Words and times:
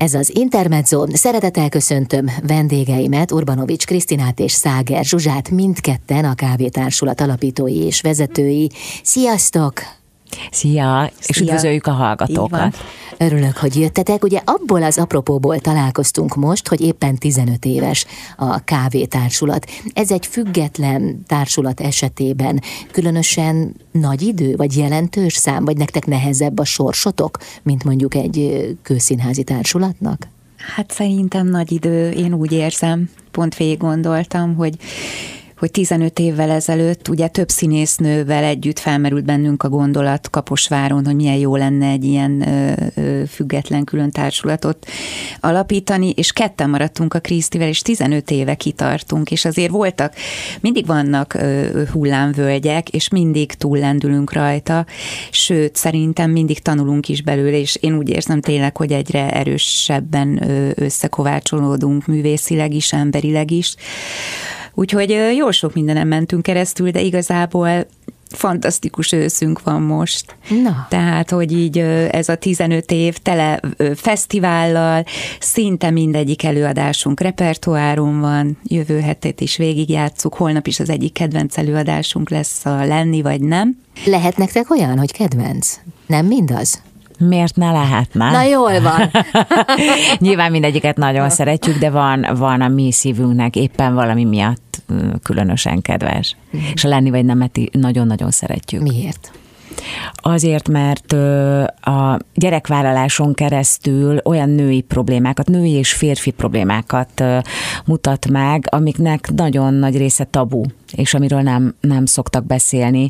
Ez 0.00 0.14
az 0.14 0.30
Intermezzo. 0.34 1.06
Szeretettel 1.12 1.68
köszöntöm 1.68 2.26
vendégeimet, 2.46 3.32
Urbanovics 3.32 3.86
Krisztinát 3.86 4.40
és 4.40 4.52
Száger 4.52 5.04
Zsuzsát, 5.04 5.50
mindketten 5.50 6.24
a 6.24 6.34
Kávétársulat 6.34 7.20
alapítói 7.20 7.76
és 7.76 8.00
vezetői. 8.00 8.70
Sziasztok! 9.02 9.99
Szia, 10.50 11.10
és 11.18 11.36
Szia. 11.36 11.44
üdvözöljük 11.44 11.86
a 11.86 11.90
hallgatókat. 11.90 12.76
Örülök, 13.18 13.56
hogy 13.56 13.76
jöttetek. 13.76 14.24
Ugye 14.24 14.40
abból 14.44 14.82
az 14.82 14.98
apropóból 14.98 15.58
találkoztunk 15.58 16.34
most, 16.34 16.68
hogy 16.68 16.80
éppen 16.80 17.16
15 17.16 17.64
éves 17.64 18.06
a 18.36 18.64
kávétársulat. 18.64 19.66
Ez 19.92 20.10
egy 20.10 20.26
független 20.26 21.22
társulat 21.26 21.80
esetében 21.80 22.62
különösen 22.92 23.74
nagy 23.90 24.22
idő, 24.22 24.56
vagy 24.56 24.76
jelentős 24.76 25.34
szám, 25.34 25.64
vagy 25.64 25.76
nektek 25.76 26.06
nehezebb 26.06 26.58
a 26.58 26.64
sorsotok, 26.64 27.38
mint 27.62 27.84
mondjuk 27.84 28.14
egy 28.14 28.66
kőszínházi 28.82 29.42
társulatnak? 29.42 30.28
Hát 30.74 30.90
szerintem 30.90 31.46
nagy 31.46 31.72
idő, 31.72 32.10
én 32.10 32.34
úgy 32.34 32.52
érzem, 32.52 33.10
pont 33.30 33.56
végig 33.56 33.78
gondoltam, 33.78 34.54
hogy 34.54 34.74
hogy 35.60 35.70
15 35.70 36.18
évvel 36.18 36.50
ezelőtt 36.50 37.08
ugye 37.08 37.28
több 37.28 37.48
színésznővel 37.48 38.44
együtt 38.44 38.78
felmerült 38.78 39.24
bennünk 39.24 39.62
a 39.62 39.68
gondolat 39.68 40.30
Kaposváron, 40.30 41.04
hogy 41.04 41.14
milyen 41.14 41.36
jó 41.36 41.56
lenne 41.56 41.86
egy 41.86 42.04
ilyen 42.04 42.48
ö, 42.48 42.72
ö, 42.94 43.22
független 43.24 43.84
külön 43.84 44.10
társulatot 44.10 44.86
alapítani, 45.40 46.10
és 46.10 46.32
ketten 46.32 46.70
maradtunk 46.70 47.14
a 47.14 47.20
Krisztivel, 47.20 47.68
és 47.68 47.82
15 47.82 48.30
éve 48.30 48.54
kitartunk, 48.54 49.30
és 49.30 49.44
azért 49.44 49.70
voltak, 49.70 50.14
mindig 50.60 50.86
vannak 50.86 51.34
ö, 51.34 51.82
hullámvölgyek, 51.92 52.88
és 52.88 53.08
mindig 53.08 53.52
túllendülünk 53.52 54.32
rajta, 54.32 54.86
sőt, 55.30 55.76
szerintem 55.76 56.30
mindig 56.30 56.58
tanulunk 56.58 57.08
is 57.08 57.22
belőle, 57.22 57.58
és 57.58 57.76
én 57.80 57.96
úgy 57.96 58.08
érzem 58.08 58.40
tényleg, 58.40 58.76
hogy 58.76 58.92
egyre 58.92 59.30
erősebben 59.30 60.42
összekovácsolódunk 60.76 62.06
művészileg 62.06 62.74
is, 62.74 62.92
emberileg 62.92 63.50
is. 63.50 63.74
Úgyhogy 64.74 65.16
jó 65.36 65.50
sok 65.50 65.74
mindenem 65.74 66.08
mentünk 66.08 66.42
keresztül, 66.42 66.90
de 66.90 67.00
igazából 67.00 67.86
fantasztikus 68.30 69.12
őszünk 69.12 69.62
van 69.62 69.82
most. 69.82 70.36
Na. 70.62 70.86
Tehát, 70.88 71.30
hogy 71.30 71.52
így 71.52 71.78
ez 72.10 72.28
a 72.28 72.34
15 72.34 72.90
év 72.90 73.18
tele 73.18 73.60
fesztivállal, 73.94 75.04
szinte 75.40 75.90
mindegyik 75.90 76.44
előadásunk 76.44 77.20
repertoáron 77.20 78.20
van, 78.20 78.58
jövő 78.64 79.00
hetet 79.00 79.40
is 79.40 79.56
végigjátszuk, 79.56 80.34
holnap 80.34 80.66
is 80.66 80.80
az 80.80 80.90
egyik 80.90 81.12
kedvenc 81.12 81.58
előadásunk 81.58 82.30
lesz 82.30 82.66
a 82.66 82.84
Lenni 82.84 83.22
vagy 83.22 83.40
nem. 83.40 83.78
Lehet 84.06 84.36
nektek 84.36 84.70
olyan, 84.70 84.98
hogy 84.98 85.12
kedvenc? 85.12 85.78
Nem 86.06 86.26
mindaz? 86.26 86.82
Miért 87.28 87.56
ne 87.56 87.72
lehetne? 87.72 88.30
Na 88.30 88.42
jól 88.42 88.80
van. 88.80 89.10
Nyilván 90.18 90.50
mindegyiket 90.50 90.96
nagyon 90.96 91.30
szeretjük, 91.30 91.78
de 91.78 91.90
van, 91.90 92.26
van 92.34 92.60
a 92.60 92.68
mi 92.68 92.92
szívünknek 92.92 93.56
éppen 93.56 93.94
valami 93.94 94.24
miatt 94.24 94.82
különösen 95.22 95.82
kedves. 95.82 96.36
Mm. 96.56 96.60
És 96.74 96.84
a 96.84 96.88
lenni 96.88 97.10
vagy 97.10 97.24
nemeti 97.24 97.70
nagyon-nagyon 97.72 98.30
szeretjük. 98.30 98.82
Miért? 98.82 99.32
Azért, 100.14 100.68
mert 100.68 101.12
a 101.80 102.18
gyerekvállaláson 102.34 103.34
keresztül 103.34 104.20
olyan 104.24 104.48
női 104.48 104.80
problémákat, 104.80 105.48
női 105.48 105.70
és 105.70 105.92
férfi 105.92 106.30
problémákat 106.30 107.24
mutat 107.84 108.28
meg, 108.28 108.66
amiknek 108.70 109.30
nagyon 109.34 109.74
nagy 109.74 109.96
része 109.96 110.24
tabu 110.24 110.62
és 110.92 111.14
amiről 111.14 111.40
nem, 111.40 111.74
nem 111.80 112.06
szoktak 112.06 112.46
beszélni, 112.46 113.08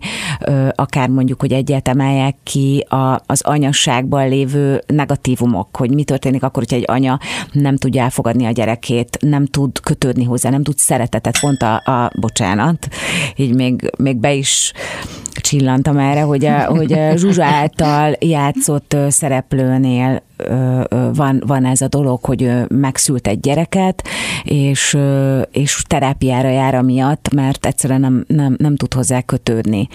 akár 0.75 1.09
mondjuk, 1.09 1.41
hogy 1.41 1.53
egyet 1.53 1.89
emeljek 1.89 2.37
ki 2.43 2.79
a, 2.89 3.21
az 3.27 3.43
anyasságban 3.43 4.29
lévő 4.29 4.83
negatívumok, 4.87 5.77
hogy 5.77 5.95
mi 5.95 6.05
történik 6.05 6.43
akkor, 6.43 6.63
hogyha 6.63 6.77
egy 6.77 6.97
anya 6.97 7.19
nem 7.53 7.77
tudja 7.77 8.03
elfogadni 8.03 8.47
a 8.47 8.51
gyerekét, 8.51 9.19
nem 9.21 9.47
tud 9.47 9.81
kötődni 9.81 10.25
hozzá, 10.25 10.51
nem 10.51 10.63
tud 10.63 10.79
szeretetet, 10.79 11.41
pont 11.41 11.63
a, 11.63 11.75
a 11.75 12.11
bocsánat, 12.21 12.89
így 13.37 13.55
még, 13.55 13.91
még 13.99 14.17
be 14.17 14.33
is 14.33 14.73
csillantam 15.33 15.99
erre, 15.99 16.21
hogy 16.21 16.45
a, 16.45 16.65
hogy 16.65 16.93
a 16.93 17.17
Zsuzsa 17.17 17.45
által 17.45 18.17
játszott 18.21 18.97
szereplőnél 19.09 20.23
van, 21.15 21.43
van 21.47 21.65
ez 21.65 21.81
a 21.81 21.89
dolog, 21.89 22.25
hogy 22.25 22.53
megszült 22.69 23.27
egy 23.27 23.41
gyereket, 23.41 24.09
és, 24.45 24.99
és 25.51 25.83
terápiára 25.87 26.49
jár 26.49 26.83
miatt, 26.83 27.35
mert 27.35 27.67
egyszerűen 27.67 28.01
nem, 28.01 28.25
nem, 28.27 28.55
nem 28.59 28.77
tud 28.77 28.95
hozzá 28.95 29.21
kötődni. 29.21 29.89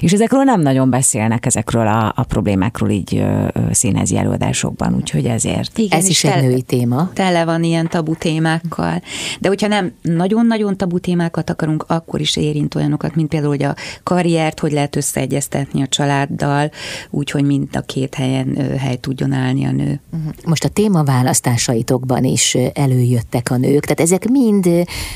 És 0.00 0.12
ezekről 0.12 0.42
nem 0.42 0.60
nagyon 0.60 0.90
beszélnek, 0.90 1.46
ezekről 1.46 1.86
a, 1.86 2.12
a 2.16 2.24
problémákról 2.24 2.90
így 2.90 3.24
színházi 3.70 4.16
előadásokban, 4.16 4.94
úgyhogy 4.94 5.24
ezért. 5.24 5.78
Igen, 5.78 5.98
ez 5.98 6.08
is 6.08 6.24
egy 6.24 6.42
női 6.42 6.62
téma. 6.62 7.10
Tele 7.12 7.44
van 7.44 7.62
ilyen 7.62 7.88
tabu 7.88 8.14
témákkal. 8.14 9.02
De 9.40 9.48
hogyha 9.48 9.66
nem 9.66 9.92
nagyon-nagyon 10.02 10.76
tabu 10.76 10.98
témákat 10.98 11.50
akarunk, 11.50 11.84
akkor 11.88 12.20
is 12.20 12.36
érint 12.36 12.74
olyanokat, 12.74 13.14
mint 13.14 13.28
például, 13.28 13.52
hogy 13.52 13.62
a 13.62 13.74
karriert 14.02 14.60
hogy 14.60 14.72
lehet 14.72 14.96
összeegyeztetni 14.96 15.82
a 15.82 15.86
családdal, 15.86 16.70
úgyhogy 17.10 17.44
mind 17.44 17.68
a 17.72 17.80
két 17.80 18.14
helyen 18.14 18.56
hely 18.78 18.96
tudjon 18.96 19.32
állni 19.32 19.64
a 19.64 19.70
nő. 19.70 19.89
Mhm. 20.10 20.28
Most 20.44 20.64
a 20.64 20.68
témaválasztásaitokban 20.68 22.24
is 22.24 22.56
előjöttek 22.72 23.50
a 23.50 23.56
nők, 23.56 23.82
tehát 23.82 24.00
ezek 24.00 24.28
mind 24.28 24.68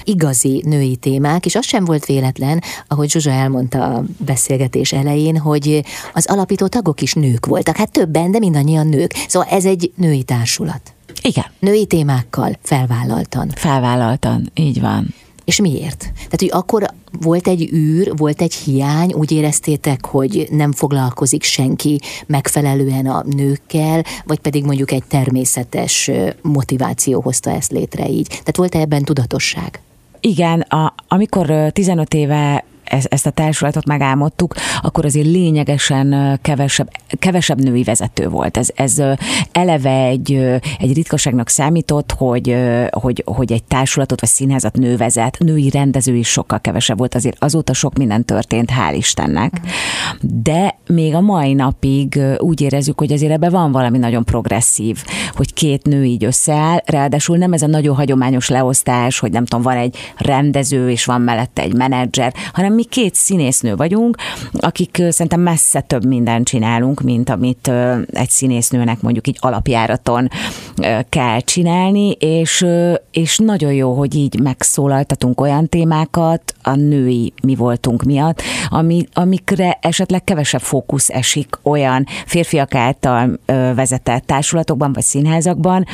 igazi 0.04 0.62
női 0.66 0.96
témák, 0.96 1.46
és 1.46 1.54
az 1.54 1.66
sem 1.66 1.84
volt 1.84 2.06
véletlen, 2.06 2.62
ahogy 2.88 3.10
Zsuzsa 3.10 3.30
elmondta 3.30 3.84
a 3.84 4.04
beszélgetés 4.18 4.92
elején, 4.92 5.38
hogy 5.38 5.84
az 6.12 6.26
alapító 6.26 6.66
tagok 6.66 7.00
is 7.00 7.12
nők 7.12 7.46
voltak, 7.46 7.76
hát 7.76 7.90
többen, 7.90 8.30
de 8.30 8.38
mindannyian 8.38 8.86
nők. 8.86 9.14
Szóval 9.28 9.48
ez 9.48 9.64
egy 9.64 9.92
női 9.96 10.22
társulat. 10.22 10.94
Igen. 11.22 11.44
Női 11.58 11.86
témákkal 11.86 12.58
felvállaltan. 12.62 13.50
Felvállaltan, 13.54 14.50
így 14.54 14.80
van. 14.80 15.14
És 15.44 15.60
miért? 15.60 15.99
Tehát, 15.99 16.41
hogy 16.41 16.50
akkor 16.53 16.87
volt 17.21 17.49
egy 17.49 17.72
űr, 17.72 18.16
volt 18.16 18.43
egy 18.43 18.55
hiány, 18.55 19.12
úgy 19.12 19.32
éreztétek, 19.32 20.06
hogy 20.06 20.47
nem 20.50 20.72
foglalkozik 20.72 21.43
senki 21.43 22.00
megfelelően 22.27 23.06
a 23.06 23.25
nőkkel, 23.37 24.05
vagy 24.25 24.38
pedig 24.38 24.65
mondjuk 24.65 24.91
egy 24.91 25.05
természetes 25.09 26.10
motiváció 26.43 27.21
hozta 27.21 27.50
ezt 27.50 27.72
létre 27.72 28.09
így. 28.09 28.27
Tehát 28.28 28.56
volt-e 28.56 28.78
ebben 28.78 29.03
tudatosság? 29.03 29.81
Igen, 30.21 30.60
a, 30.60 30.94
amikor 31.09 31.72
15 31.72 32.15
éve 32.15 32.65
ezt 32.84 33.26
a 33.26 33.30
társulatot 33.30 33.86
megálmodtuk, 33.86 34.54
akkor 34.82 35.04
azért 35.04 35.26
lényegesen 35.26 36.38
kevesebb, 36.42 36.90
kevesebb 37.18 37.62
női 37.62 37.82
vezető 37.82 38.28
volt. 38.28 38.56
Ez, 38.56 38.68
ez 38.74 39.02
eleve 39.52 40.04
egy, 40.04 40.32
egy 40.78 40.94
ritkaságnak 40.94 41.48
számított, 41.48 42.12
hogy, 42.12 42.56
hogy, 42.90 43.22
hogy 43.26 43.52
egy 43.52 43.64
társulatot 43.64 44.20
vagy 44.20 44.30
színházat 44.30 44.76
nő 44.76 44.96
vezet, 44.96 45.38
női 45.38 45.70
rendező 45.70 46.14
is 46.14 46.28
sokkal 46.28 46.60
kevesebb 46.60 46.98
volt, 46.98 47.14
azért 47.14 47.36
azóta 47.38 47.72
sok 47.72 47.96
minden 47.96 48.24
történt, 48.24 48.70
hál' 48.70 48.94
Istennek. 48.96 49.60
De 50.20 50.78
még 50.86 51.14
a 51.14 51.20
mai 51.20 51.52
napig 51.52 52.20
úgy 52.38 52.60
érezzük, 52.60 52.98
hogy 52.98 53.12
azért 53.12 53.32
ebben 53.32 53.50
van 53.50 53.72
valami 53.72 53.98
nagyon 53.98 54.24
progresszív, 54.24 55.04
hogy 55.34 55.52
két 55.52 55.86
nő 55.86 56.04
így 56.04 56.24
összeáll, 56.24 56.78
ráadásul 56.84 57.36
nem 57.36 57.52
ez 57.52 57.62
a 57.62 57.66
nagyon 57.66 57.94
hagyományos 57.94 58.48
leosztás, 58.48 59.18
hogy 59.18 59.30
nem 59.30 59.44
tudom, 59.44 59.64
van 59.64 59.76
egy 59.76 59.96
rendező 60.16 60.90
és 60.90 61.04
van 61.04 61.20
mellette 61.20 61.62
egy 61.62 61.74
menedzser, 61.74 62.34
hanem 62.52 62.73
mi 62.74 62.84
két 62.84 63.14
színésznő 63.14 63.76
vagyunk, 63.76 64.16
akik 64.52 65.02
szerintem 65.08 65.40
messze 65.40 65.80
több 65.80 66.04
mindent 66.04 66.46
csinálunk, 66.46 67.00
mint 67.00 67.30
amit 67.30 67.70
egy 68.12 68.30
színésznőnek 68.30 69.00
mondjuk 69.00 69.28
így 69.28 69.36
alapjáraton 69.40 70.28
kell 71.08 71.40
csinálni, 71.40 72.10
és, 72.10 72.66
és 73.10 73.38
nagyon 73.38 73.72
jó, 73.72 73.94
hogy 73.94 74.14
így 74.14 74.40
megszólaltatunk 74.40 75.40
olyan 75.40 75.68
témákat 75.68 76.54
a 76.62 76.74
női 76.74 77.32
mi 77.42 77.54
voltunk 77.54 78.02
miatt, 78.02 78.42
ami, 78.68 79.06
amikre 79.12 79.78
esetleg 79.80 80.24
kevesebb 80.24 80.60
fókusz 80.60 81.10
esik 81.10 81.58
olyan 81.62 82.06
férfiak 82.26 82.74
által 82.74 83.38
vezetett 83.74 84.26
társulatokban 84.26 84.92
vagy 84.92 85.02
színházakban, 85.02 85.86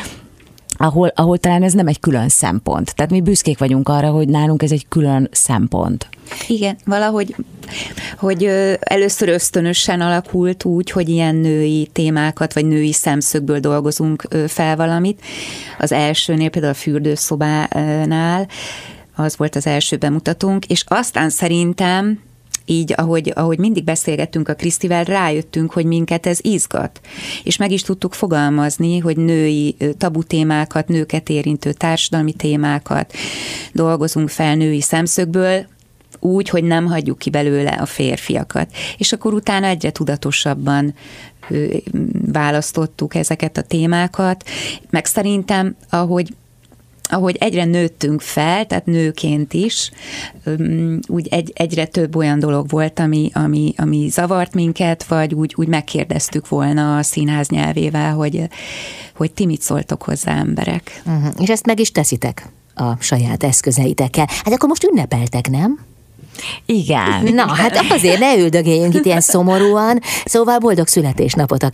ahol, 0.82 1.12
ahol 1.14 1.38
talán 1.38 1.62
ez 1.62 1.72
nem 1.72 1.87
egy 1.87 2.00
külön 2.00 2.28
szempont. 2.28 2.94
Tehát 2.94 3.10
mi 3.10 3.20
büszkék 3.20 3.58
vagyunk 3.58 3.88
arra, 3.88 4.10
hogy 4.10 4.28
nálunk 4.28 4.62
ez 4.62 4.70
egy 4.70 4.88
külön 4.88 5.28
szempont. 5.32 6.08
Igen, 6.49 6.76
valahogy 6.84 7.34
hogy 8.19 8.44
először 8.81 9.28
ösztönösen 9.28 10.00
alakult 10.00 10.64
úgy, 10.64 10.90
hogy 10.90 11.08
ilyen 11.08 11.34
női 11.34 11.88
témákat, 11.93 12.55
vagy 12.55 12.66
női 12.66 12.93
szemszögből 12.93 13.58
dolgozunk 13.58 14.28
fel 14.46 14.76
valamit. 14.76 15.20
Az 15.78 15.93
elsőnél 15.93 16.50
például 16.50 16.72
a 16.72 16.76
fürdőszobánál, 16.76 18.49
az 19.16 19.37
volt 19.37 19.56
az 19.56 19.66
első 19.66 19.96
bemutatónk, 19.96 20.66
és 20.66 20.84
aztán 20.88 21.31
szerintem 21.31 22.20
így, 22.64 22.94
ahogy, 22.96 23.32
ahogy 23.34 23.58
mindig 23.58 23.84
beszélgettünk 23.84 24.48
a 24.48 24.54
Krisztivel, 24.54 25.04
rájöttünk, 25.04 25.72
hogy 25.72 25.84
minket 25.84 26.26
ez 26.26 26.38
izgat. 26.42 27.00
És 27.42 27.56
meg 27.56 27.70
is 27.70 27.82
tudtuk 27.82 28.14
fogalmazni, 28.14 28.98
hogy 28.98 29.16
női 29.16 29.76
tabu 29.98 30.22
témákat, 30.22 30.88
nőket 30.88 31.28
érintő 31.28 31.72
társadalmi 31.72 32.32
témákat 32.32 33.12
dolgozunk 33.72 34.28
fel 34.28 34.54
női 34.54 34.80
szemszögből, 34.80 35.66
úgy, 36.20 36.48
hogy 36.48 36.64
nem 36.64 36.86
hagyjuk 36.86 37.18
ki 37.18 37.30
belőle 37.30 37.70
a 37.70 37.86
férfiakat. 37.86 38.72
És 38.96 39.12
akkor 39.12 39.34
utána 39.34 39.66
egyre 39.66 39.90
tudatosabban 39.90 40.94
választottuk 42.32 43.14
ezeket 43.14 43.56
a 43.56 43.62
témákat, 43.62 44.44
meg 44.90 45.06
szerintem, 45.06 45.76
ahogy 45.90 46.34
ahogy 47.10 47.36
egyre 47.40 47.64
nőttünk 47.64 48.20
fel, 48.20 48.66
tehát 48.66 48.86
nőként 48.86 49.52
is, 49.52 49.90
úgy 51.06 51.28
egy, 51.30 51.52
egyre 51.54 51.86
több 51.86 52.16
olyan 52.16 52.38
dolog 52.38 52.68
volt, 52.68 52.98
ami, 52.98 53.30
ami, 53.34 53.74
ami 53.76 54.08
zavart 54.08 54.54
minket, 54.54 55.04
vagy 55.04 55.34
úgy, 55.34 55.54
úgy 55.56 55.68
megkérdeztük 55.68 56.48
volna 56.48 56.96
a 56.96 57.02
színház 57.02 57.48
nyelvével, 57.48 58.14
hogy, 58.14 58.48
hogy 59.16 59.32
ti 59.32 59.46
mit 59.46 59.62
szóltok 59.62 60.02
hozzá 60.02 60.38
emberek. 60.38 61.02
Uh-huh. 61.06 61.34
És 61.38 61.48
ezt 61.48 61.66
meg 61.66 61.80
is 61.80 61.92
teszitek 61.92 62.48
a 62.74 62.96
saját 63.00 63.42
eszközeitekkel. 63.42 64.26
Hát 64.28 64.52
akkor 64.52 64.68
most 64.68 64.84
ünnepeltek, 64.84 65.50
nem? 65.50 65.78
Igen. 66.66 67.25
Na, 67.34 67.54
hát 67.54 67.84
azért 67.90 68.19
ne 68.19 68.37
üldögéljünk 68.37 68.94
itt 68.94 69.04
ilyen 69.04 69.20
szomorúan. 69.20 70.00
Szóval 70.25 70.58
boldog 70.58 70.87
születésnapot 70.87 71.62
a 71.62 71.69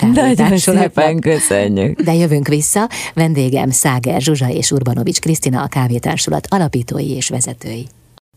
szépen 0.56 1.20
köszönjük. 1.20 2.00
De 2.00 2.14
jövünk 2.14 2.48
vissza. 2.48 2.88
Vendégem 3.14 3.70
Száger 3.70 4.20
Zsuzsa 4.20 4.48
és 4.48 4.70
Urbanovics 4.70 5.18
Krisztina 5.18 5.62
a 5.62 5.66
kávétársulat 5.66 6.46
alapítói 6.50 7.10
és 7.10 7.28
vezetői. 7.28 7.86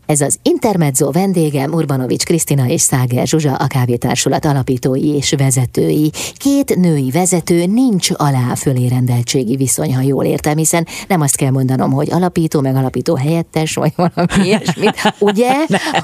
Ez 0.06 0.20
az 0.20 0.38
Intermezzo 0.42 1.10
vendégem 1.10 1.72
Urbanovics 1.72 2.24
Krisztina 2.24 2.66
és 2.66 2.80
Száger 2.80 3.26
Zsuzsa, 3.26 3.54
a 3.54 3.66
kávétársulat 3.66 4.44
alapítói 4.44 5.14
és 5.14 5.34
vezetői. 5.36 6.10
Két 6.36 6.76
női 6.76 7.10
vezető 7.10 7.66
nincs 7.66 8.08
alá 8.14 8.54
fölé 8.54 8.86
rendeltségi 8.86 9.56
viszony, 9.56 9.94
ha 9.94 10.00
jól 10.00 10.24
értem, 10.24 10.56
hiszen 10.56 10.86
nem 11.08 11.20
azt 11.20 11.36
kell 11.36 11.50
mondanom, 11.50 11.92
hogy 11.92 12.12
alapító, 12.12 12.60
meg 12.60 12.76
alapító 12.76 13.14
helyettes, 13.14 13.74
vagy 13.74 13.92
valami 13.96 14.44
ilyesmit, 14.46 15.14
ugye? 15.18 15.52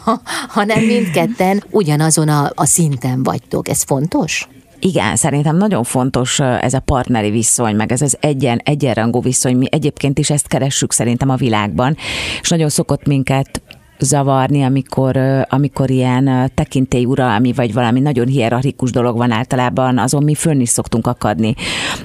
Ha, 0.04 0.20
hanem 0.48 0.84
mindketten 0.84 1.64
ugyanazon 1.70 2.28
a, 2.28 2.50
a 2.54 2.66
szinten 2.66 3.22
vagytok. 3.22 3.68
Ez 3.68 3.82
fontos? 3.82 4.48
Igen, 4.80 5.16
szerintem 5.16 5.56
nagyon 5.56 5.84
fontos 5.84 6.40
ez 6.40 6.74
a 6.74 6.80
partneri 6.80 7.30
viszony, 7.30 7.76
meg 7.76 7.92
ez 7.92 8.02
az 8.02 8.16
egyen, 8.20 8.60
egyenrangú 8.64 9.22
viszony. 9.22 9.56
Mi 9.56 9.66
egyébként 9.70 10.18
is 10.18 10.30
ezt 10.30 10.46
keressük 10.46 10.92
szerintem 10.92 11.28
a 11.28 11.36
világban, 11.36 11.96
és 12.40 12.48
nagyon 12.48 12.68
szokott 12.68 13.06
minket 13.06 13.62
zavarni, 13.98 14.62
amikor, 14.62 15.16
amikor 15.48 15.90
ilyen 15.90 16.50
tekintélyuralmi, 16.54 17.52
vagy 17.52 17.72
valami 17.72 18.00
nagyon 18.00 18.26
hierarchikus 18.26 18.90
dolog 18.90 19.16
van 19.16 19.30
általában, 19.30 19.98
azon 19.98 20.22
mi 20.22 20.34
fönn 20.34 20.60
is 20.60 20.68
szoktunk 20.68 21.06
akadni. 21.06 21.54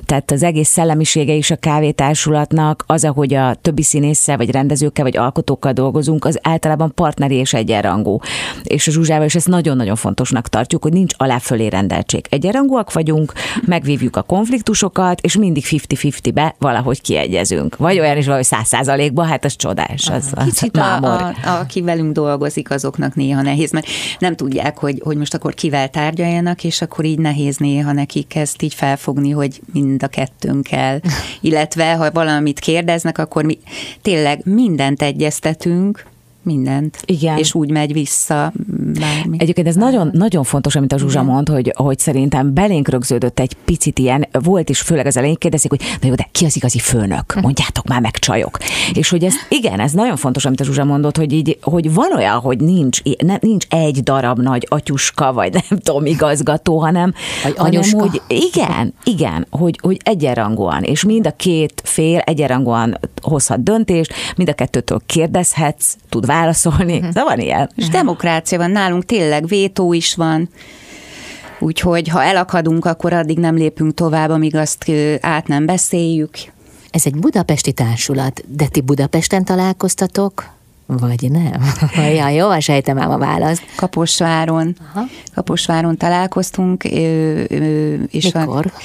Tehát 0.05 0.31
az 0.31 0.43
egész 0.43 0.69
szellemisége 0.69 1.33
is 1.33 1.51
a 1.51 1.55
kávétársulatnak, 1.55 2.83
az, 2.88 3.05
ahogy 3.05 3.33
a 3.33 3.53
többi 3.53 3.83
színésszel, 3.83 4.38
vagy 4.38 4.51
rendezőkkel, 4.51 5.03
vagy 5.03 5.17
alkotókkal 5.17 5.71
dolgozunk, 5.71 6.25
az 6.25 6.39
általában 6.41 6.91
partneri 6.95 7.35
és 7.35 7.53
egyenrangú. 7.53 8.19
És 8.63 8.88
a 8.88 8.91
Zsuzsával 8.91 9.25
is 9.25 9.35
ezt 9.35 9.47
nagyon-nagyon 9.47 9.95
fontosnak 9.95 10.47
tartjuk, 10.47 10.83
hogy 10.83 10.93
nincs 10.93 11.13
alá 11.17 11.38
fölé 11.38 11.67
rendeltség. 11.67 12.25
Egyenrangúak 12.29 12.93
vagyunk, 12.93 13.33
megvívjuk 13.65 14.15
a 14.15 14.21
konfliktusokat, 14.21 15.21
és 15.21 15.38
mindig 15.38 15.63
50-50-be 15.67 16.55
valahogy 16.59 17.01
kiegyezünk. 17.01 17.77
Vagy 17.77 17.99
olyan 17.99 18.17
is 18.17 18.25
valahogy 18.25 18.45
száz 18.45 18.67
százalékba, 18.67 19.23
hát 19.23 19.45
ez 19.45 19.55
csodás. 19.55 20.09
Az, 20.09 20.31
az 20.35 20.43
Kicsit 20.43 20.77
a, 20.77 20.97
a, 20.97 21.27
a, 21.27 21.65
aki 21.81 21.98
velünk 21.98 22.13
dolgozik, 22.13 22.72
azoknak 22.72 23.16
néha 23.16 23.42
nehéz, 23.42 23.72
mert 23.72 23.88
nem 24.19 24.36
tudják, 24.36 24.78
hogy, 24.78 25.01
hogy 25.04 25.18
most 25.18 25.33
akkor 25.33 25.54
kivel 25.54 25.89
tárgyaljanak, 25.89 26.63
és 26.63 26.81
akkor 26.81 27.06
így 27.06 27.19
nehéz 27.19 27.57
néha 27.57 27.92
nekik 27.92 28.36
ezt 28.36 28.62
így 28.62 28.74
felfogni, 28.74 29.30
hogy 29.30 29.62
mind 29.74 30.04
a 30.04 30.07
kettőnkkel. 30.07 31.01
Illetve, 31.42 31.94
ha 31.94 32.12
valamit 32.12 32.60
kérdeznek, 32.60 33.18
akkor 33.18 33.44
mi 33.44 33.57
tényleg 34.01 34.42
mindent 34.44 35.01
egyeztetünk, 35.01 36.06
mindent. 36.43 36.97
Igen. 37.05 37.38
És 37.38 37.53
úgy 37.53 37.71
megy 37.71 37.93
vissza 37.93 38.51
bármi. 38.99 39.38
Egyébként 39.38 39.67
ez 39.67 39.75
nagyon, 39.75 40.09
nagyon 40.13 40.43
fontos, 40.43 40.75
amit 40.75 40.93
a 40.93 40.97
Zsuzsa 40.97 41.23
mond, 41.23 41.49
hogy, 41.49 41.73
hogy 41.75 41.99
szerintem 41.99 42.53
belénk 42.53 42.88
rögződött 42.88 43.39
egy 43.39 43.55
picit 43.65 43.99
ilyen, 43.99 44.27
volt 44.31 44.69
is 44.69 44.81
főleg 44.81 45.05
az 45.05 45.17
elején 45.17 45.35
kérdezik, 45.35 45.69
hogy 45.69 45.81
na 46.01 46.07
jó, 46.07 46.13
de 46.13 46.27
ki 46.31 46.45
az 46.45 46.55
igazi 46.55 46.79
főnök? 46.79 47.41
Mondjátok 47.41 47.88
már 47.88 48.01
meg 48.01 48.17
csajok. 48.17 48.57
És 48.93 49.09
hogy 49.09 49.23
ez, 49.23 49.33
igen, 49.49 49.79
ez 49.79 49.91
nagyon 49.91 50.15
fontos, 50.15 50.45
amit 50.45 50.59
a 50.59 50.63
Zsuzsa 50.63 50.83
mondott, 50.83 51.17
hogy 51.17 51.33
így, 51.33 51.57
hogy 51.61 51.93
van 51.93 52.13
olyan, 52.15 52.39
hogy 52.39 52.59
nincs, 52.59 53.01
ne, 53.17 53.35
nincs 53.39 53.65
egy 53.69 54.03
darab 54.03 54.39
nagy 54.39 54.65
atyuska, 54.69 55.33
vagy 55.33 55.53
nem 55.53 55.79
tudom, 55.79 56.05
igazgató, 56.05 56.79
hanem, 56.79 57.13
vagy 57.43 57.57
hanem 57.57 57.81
hogy 57.91 58.21
igen, 58.27 58.93
igen, 59.03 59.47
hogy, 59.49 59.79
hogy 59.81 59.99
egyenrangúan, 60.03 60.83
és 60.83 61.03
mind 61.03 61.27
a 61.27 61.31
két 61.31 61.81
fél 61.85 62.17
egyenrangúan 62.17 62.99
hozhat 63.21 63.63
döntést, 63.63 64.13
mind 64.35 64.49
a 64.49 64.53
kettőtől 64.53 65.01
kérdezhetsz, 65.05 65.95
tud 66.09 66.25
válaszolni. 66.31 66.98
Uh-huh. 66.98 67.13
De 67.13 67.24
van 67.24 67.39
ilyen. 67.39 67.69
És 67.75 67.88
demokrácia 67.88 68.57
van 68.57 68.72
nálunk, 68.72 69.06
tényleg 69.06 69.48
vétó 69.48 69.94
is 69.94 70.16
van. 70.16 70.50
Úgyhogy 71.60 72.07
ha 72.07 72.24
elakadunk, 72.24 72.86
akkor 72.86 73.13
addig 73.13 73.38
nem 73.38 73.56
lépünk 73.56 73.94
tovább, 73.94 74.30
amíg 74.30 74.56
azt 74.56 74.92
át 75.22 75.48
nem 75.48 75.66
beszéljük. 75.66 76.38
Ez 76.89 77.06
egy 77.06 77.16
budapesti 77.16 77.72
társulat, 77.72 78.44
de 78.48 78.68
ti 78.68 78.81
Budapesten 78.81 79.45
találkoztatok? 79.45 80.50
Vagy 80.86 81.31
nem? 81.31 81.74
ja, 82.16 82.30
jó, 82.30 82.60
sejtem 82.60 83.00
ám 83.00 83.12
a 83.12 83.18
választ. 83.18 83.63
Kaposváron. 83.75 84.75
Aha. 84.94 85.06
Kaposváron 85.34 85.98
találkoztunk. 85.98 86.84
És 88.07 88.31
Mikor? 88.31 88.66
A, 88.66 88.81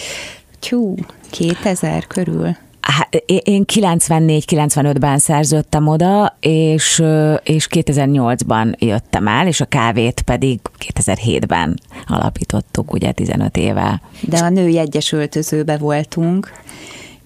tyú, 0.58 0.94
2000 1.31 2.06
körül. 2.06 2.56
Hát, 2.86 3.14
én 3.26 3.64
94-95-ben 3.72 5.18
szerződtem 5.18 5.86
oda, 5.86 6.36
és, 6.40 7.02
és 7.42 7.68
2008-ban 7.70 8.78
jöttem 8.78 9.28
el, 9.28 9.46
és 9.46 9.60
a 9.60 9.64
kávét 9.64 10.20
pedig 10.20 10.60
2007-ben 10.94 11.80
alapítottuk, 12.06 12.92
ugye 12.92 13.12
15 13.12 13.56
éve. 13.56 14.00
De 14.20 14.38
a 14.38 14.48
női 14.48 14.78
egyesültözőbe 14.78 15.76
voltunk, 15.76 16.52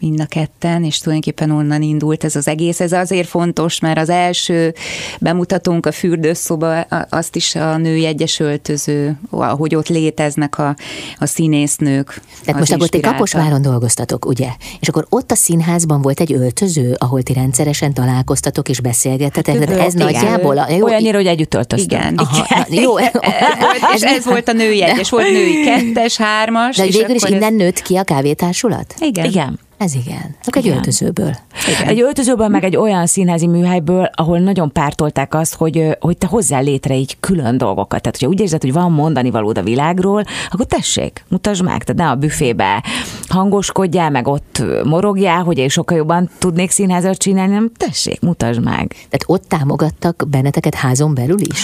mind 0.01 0.21
a 0.21 0.27
ketten, 0.27 0.85
és 0.85 0.99
tulajdonképpen 0.99 1.51
onnan 1.51 1.83
indult 1.83 2.25
ez 2.25 2.37
az 2.37 2.49
egész. 2.49 2.81
Ez 2.81 2.93
azért 2.93 3.29
fontos, 3.29 3.81
mert 3.81 3.99
az 3.99 4.09
első 4.09 4.75
bemutatónk 5.21 5.87
a 5.87 5.93
fürdőszoba, 5.93 6.81
azt 7.09 7.37
is 7.37 7.55
a 7.55 7.77
női 7.77 8.07
egyesöltöző, 8.07 9.19
ahogy 9.31 9.75
ott 9.75 9.89
léteznek 9.89 10.59
a, 10.59 10.77
a 11.19 11.27
színésznők. 11.27 12.21
Tehát 12.45 12.61
most 12.61 12.73
akkor 12.73 12.89
ti 12.89 13.01
Kaposváron 13.01 13.63
dolgoztatok, 13.63 14.25
ugye? 14.25 14.49
És 14.81 14.89
akkor 14.89 15.07
ott 15.09 15.31
a 15.31 15.35
színházban 15.35 16.03
volt 16.03 16.21
egy 16.21 16.33
öltöző, 16.33 16.95
ahol 16.99 17.23
ti 17.23 17.33
rendszeresen 17.33 17.93
találkoztatok 17.95 18.69
és 18.69 18.81
beszélgetetek. 18.81 19.59
Hát, 19.59 19.71
ez 19.71 19.95
igen. 19.95 20.07
nagyjából... 20.07 20.59
A, 20.59 20.71
jó, 20.71 20.85
Olyannyira, 20.85 21.17
hogy 21.17 21.27
együtt 21.27 21.55
öltöztünk. 21.55 22.03
Igen. 22.03 22.15
Aha, 22.17 22.67
igen. 22.67 22.83
Jó. 22.83 22.97
ez, 23.95 24.03
ez 24.03 24.25
volt 24.25 24.49
a 24.49 24.53
női 24.53 24.83
egyes, 24.83 25.11
volt 25.11 25.31
női 25.31 25.65
kettes, 25.65 26.17
hármas. 26.17 26.77
De 26.77 26.85
végül 26.85 27.15
is 27.15 27.23
innen 27.23 27.43
ez... 27.43 27.59
nőtt 27.59 27.83
ki 27.83 27.97
a 27.97 28.03
kávétársulat? 28.03 28.95
Igen. 28.99 29.25
Igen. 29.25 29.59
Ez 29.81 29.95
igen. 29.95 30.37
Csak 30.45 30.57
egy 30.57 30.65
igen. 30.65 30.77
öltözőből. 30.77 31.37
Igen. 31.69 31.89
Egy 31.89 32.01
öltözőből, 32.01 32.49
meg 32.49 32.65
egy 32.65 32.77
olyan 32.77 33.07
színházi 33.07 33.47
műhelyből, 33.47 34.11
ahol 34.15 34.39
nagyon 34.39 34.73
pártolták 34.73 35.35
azt, 35.35 35.55
hogy, 35.55 35.97
hogy 36.01 36.19
te 36.19 36.27
hozzá 36.27 36.61
létre 36.61 36.97
így 36.97 37.17
külön 37.21 37.59
dolgokat. 37.59 38.01
Tehát, 38.03 38.17
hogyha 38.19 38.29
úgy 38.33 38.41
érzed, 38.41 38.63
hogy 38.63 38.73
van 38.73 38.93
mondani 38.93 39.31
valód 39.31 39.59
a 39.59 39.63
világról, 39.63 40.25
akkor 40.51 40.67
tessék, 40.67 41.25
mutasd 41.29 41.63
meg. 41.63 41.85
Tehát 41.85 42.03
ne 42.03 42.09
a 42.09 42.15
büfébe 42.15 42.85
hangoskodjál, 43.29 44.11
meg 44.11 44.29
ott 44.29 44.63
morogjál, 44.85 45.43
hogy 45.43 45.59
én 45.59 45.69
sokkal 45.69 45.97
jobban 45.97 46.31
tudnék 46.39 46.71
színházat 46.71 47.17
csinálni, 47.17 47.53
nem 47.53 47.71
tessék, 47.77 48.21
mutasd 48.21 48.63
meg. 48.63 48.89
Tehát 48.93 49.25
ott 49.27 49.49
támogattak 49.49 50.25
benneteket 50.31 50.75
házon 50.75 51.15
belül 51.15 51.41
is? 51.41 51.61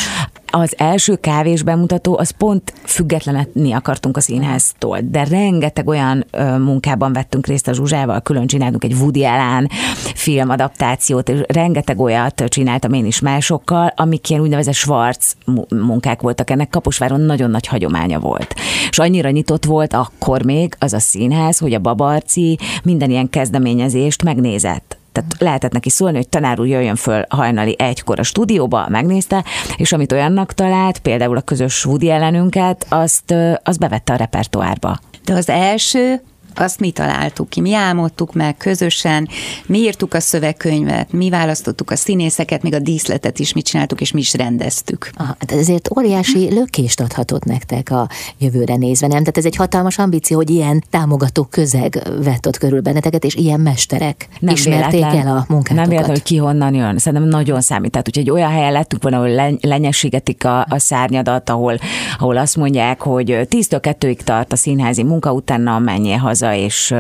Az 0.51 0.75
első 0.79 1.17
kávés 1.17 1.63
bemutató, 1.63 2.19
az 2.19 2.31
pont 2.31 2.73
függetlenni 2.85 3.73
akartunk 3.73 4.17
a 4.17 4.21
színháztól, 4.21 4.99
de 5.03 5.25
rengeteg 5.25 5.89
olyan 5.89 6.25
ö, 6.31 6.59
munkában 6.59 7.13
vettünk 7.13 7.47
részt 7.47 7.69
a 7.69 7.73
Zsuzsával, 7.73 8.21
külön 8.21 8.47
csináltunk 8.47 8.85
egy 8.85 8.95
Woody 8.95 9.25
Allen 9.25 9.69
filmadaptációt, 10.15 11.29
és 11.29 11.41
rengeteg 11.47 12.01
olyat 12.01 12.45
csináltam 12.49 12.93
én 12.93 13.07
is 13.07 13.21
másokkal, 13.21 13.93
amik 13.97 14.31
ilyen 14.31 14.43
úgynevezett 14.43 14.75
Schwarz 14.75 15.37
munkák 15.69 16.21
voltak. 16.21 16.51
Ennek 16.51 16.69
Kaposváron 16.69 17.21
nagyon 17.21 17.51
nagy 17.51 17.67
hagyománya 17.67 18.19
volt. 18.19 18.55
És 18.91 18.99
annyira 18.99 19.31
nyitott 19.31 19.65
volt 19.65 19.93
akkor 19.93 20.45
még 20.45 20.75
az 20.79 20.93
a 20.93 20.99
színház, 20.99 21.59
hogy 21.59 21.75
a 21.75 21.79
Babarci 21.79 22.59
minden 22.83 23.11
ilyen 23.11 23.31
kezdeményezést 23.31 24.23
megnézett 24.23 24.97
tehát 25.17 25.35
lehetett 25.39 25.73
neki 25.73 25.91
szólni, 25.91 26.17
hogy 26.17 26.29
tanár 26.29 26.61
úr 26.61 26.67
jöjjön 26.67 26.97
föl 26.97 27.25
hajnali 27.29 27.75
egykor 27.79 28.19
a 28.19 28.23
stúdióba, 28.23 28.89
megnézte, 28.89 29.45
és 29.77 29.93
amit 29.93 30.13
olyannak 30.13 30.53
talált, 30.53 30.99
például 30.99 31.37
a 31.37 31.41
közös 31.41 31.85
Woody 31.85 32.11
ellenünket, 32.11 32.87
azt, 32.89 33.35
azt 33.63 33.79
bevette 33.79 34.13
a 34.13 34.17
repertoárba. 34.17 34.99
De 35.25 35.35
az 35.35 35.49
első 35.49 36.23
azt 36.61 36.81
mi 36.81 36.91
találtuk 36.91 37.49
ki, 37.49 37.61
mi 37.61 37.75
álmodtuk 37.75 38.35
meg 38.35 38.57
közösen, 38.57 39.29
mi 39.67 39.79
írtuk 39.79 40.15
a 40.15 40.21
szövegkönyvet, 40.21 41.13
mi 41.13 41.31
választottuk 41.31 41.91
a 41.91 41.97
színészeket, 41.97 42.63
még 42.63 42.75
a 42.75 42.79
díszletet 42.79 43.39
is 43.39 43.53
mi 43.53 43.63
csináltuk, 43.63 44.01
és 44.01 44.13
mi 44.13 44.21
is 44.21 44.35
rendeztük. 44.35 45.11
Ah, 45.15 45.27
hát 45.27 45.53
ezért 45.53 45.97
óriási 45.97 46.55
lökést 46.55 47.01
adhatott 47.01 47.45
nektek 47.45 47.91
a 47.91 48.09
jövőre 48.39 48.77
nézve, 48.77 49.07
nem? 49.07 49.19
Tehát 49.19 49.39
ez 49.39 49.45
egy 49.45 49.57
hatalmas 49.57 49.99
ambíció, 49.99 50.37
hogy 50.37 50.51
ilyen 50.51 50.85
támogató 50.91 51.45
közeg 51.45 52.03
vett 52.23 52.47
ott 52.47 52.59
körül 52.59 52.81
benneteket, 52.81 53.25
és 53.25 53.35
ilyen 53.35 53.61
mesterek 53.61 54.29
nem 54.41 54.55
ismerték 54.55 54.93
véletlen, 54.93 55.27
el 55.27 55.37
a 55.37 55.45
munkátokat. 55.49 55.77
Nem 55.77 55.89
véletlen, 55.89 56.15
hogy 56.15 56.23
ki 56.23 56.37
honnan 56.37 56.75
jön. 56.75 56.99
Szerintem 56.99 57.29
nagyon 57.29 57.61
számít. 57.61 57.91
Tehát, 57.91 58.09
úgyhogy 58.09 58.31
olyan 58.31 58.51
helyen 58.51 58.73
lettünk 58.73 59.03
volna, 59.03 59.19
ahol 59.19 59.59
lenyesígetik 59.61 60.45
a, 60.45 60.67
a 60.69 60.79
szárnyadat, 60.79 61.51
ahol, 61.51 61.79
ahol 62.19 62.37
azt 62.37 62.57
mondják, 62.57 63.01
hogy 63.01 63.31
10-től 63.31 63.95
2-ig 63.99 64.17
tart 64.17 64.53
a 64.53 64.57
színházi 64.57 65.03
munka, 65.03 65.33
utána 65.33 65.79
menjél 65.79 66.17
haza, 66.17 66.46
és 66.55 66.95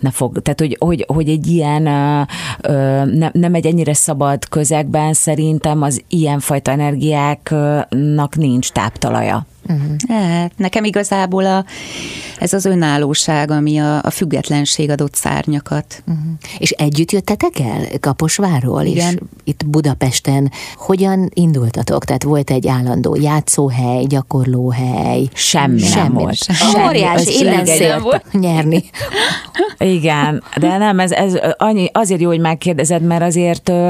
ne 0.00 0.10
fog. 0.10 0.42
Tehát, 0.42 0.60
hogy, 0.60 0.76
hogy, 0.78 1.04
hogy 1.08 1.28
egy 1.28 1.46
ilyen 1.46 1.82
nem 3.32 3.54
egy 3.54 3.66
ennyire 3.66 3.94
szabad 3.94 4.48
közegben 4.48 5.12
szerintem 5.12 5.82
az 5.82 6.02
ilyenfajta 6.08 6.70
energiáknak 6.70 8.36
nincs 8.36 8.70
táptalaja. 8.70 9.46
Uh-huh. 9.68 9.96
Hát, 10.08 10.52
nekem 10.56 10.84
igazából 10.84 11.46
a, 11.46 11.64
ez 12.38 12.52
az 12.52 12.64
önállóság, 12.64 13.50
ami 13.50 13.78
a, 13.78 14.02
a 14.02 14.10
függetlenség 14.10 14.90
adott 14.90 15.14
szárnyakat. 15.14 16.02
Uh-huh. 16.06 16.24
És 16.58 16.70
együtt 16.70 17.12
jöttetek 17.12 17.58
el 17.58 17.86
Kaposváról? 18.00 18.82
Igen. 18.82 19.12
És 19.12 19.20
itt 19.44 19.66
Budapesten 19.66 20.50
hogyan 20.76 21.30
indultatok? 21.34 22.04
Tehát 22.04 22.22
volt 22.22 22.50
egy 22.50 22.68
állandó 22.68 23.14
játszóhely, 23.14 24.04
gyakorlóhely? 24.04 25.28
Semmi, 25.34 25.78
Semmi 25.78 26.02
nem 26.02 26.12
volt. 26.12 26.36
Semmi. 26.36 26.98
Szélt 27.64 28.32
nyerni. 28.32 28.84
Igen, 29.78 30.42
de 30.56 30.76
nem, 30.76 31.00
ez, 31.00 31.10
ez 31.10 31.38
annyi, 31.56 31.90
azért 31.92 32.20
jó, 32.20 32.28
hogy 32.28 32.40
megkérdezed, 32.40 33.02
mert 33.02 33.22
azért 33.22 33.68
ö, 33.68 33.88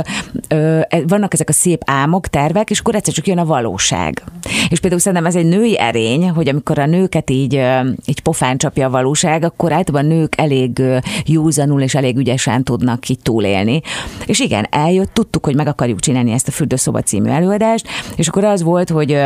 ö, 0.49 0.81
vannak 1.07 1.35
ezek 1.35 1.49
a 1.49 1.53
szép 1.53 1.83
álmok, 1.85 2.27
tervek, 2.29 2.71
és 2.71 2.79
akkor 2.79 2.95
egyszer 2.95 3.15
csak 3.15 3.27
jön 3.27 3.39
a 3.39 3.45
valóság. 3.45 4.23
És 4.69 4.81
például 4.81 5.01
szerintem 5.01 5.27
ez 5.27 5.35
egy 5.35 5.47
női 5.47 5.68
erény, 5.75 6.31
hogy 6.31 6.49
amikor 6.49 6.79
a 6.79 6.87
nőket 6.87 7.31
így, 7.31 7.61
így 8.05 8.21
pofán 8.21 8.57
csapja 8.57 8.87
a 8.87 8.91
valóság, 8.91 9.45
akkor 9.45 9.73
általában 9.73 10.11
nők 10.11 10.35
elég 10.37 10.83
józanul 11.27 11.83
és 11.83 11.95
elég 11.95 12.17
ügyesen 12.17 12.65
tudnak 12.65 13.09
így 13.09 13.19
túlélni. 13.23 13.81
És 14.27 14.41
igen, 14.41 14.67
eljött, 14.71 15.15
tudtuk, 15.15 15.45
hogy 15.45 15.55
meg 15.55 15.67
akarjuk 15.67 16.01
csinálni 16.01 16.33
ezt 16.33 16.49
a 16.49 16.51
Fürdőszoba 16.51 17.01
című 17.01 17.29
előadást, 17.29 17.89
és 18.17 18.29
akkor 18.29 18.45
az 18.45 18.63
volt, 18.63 18.91
hogy 18.91 19.19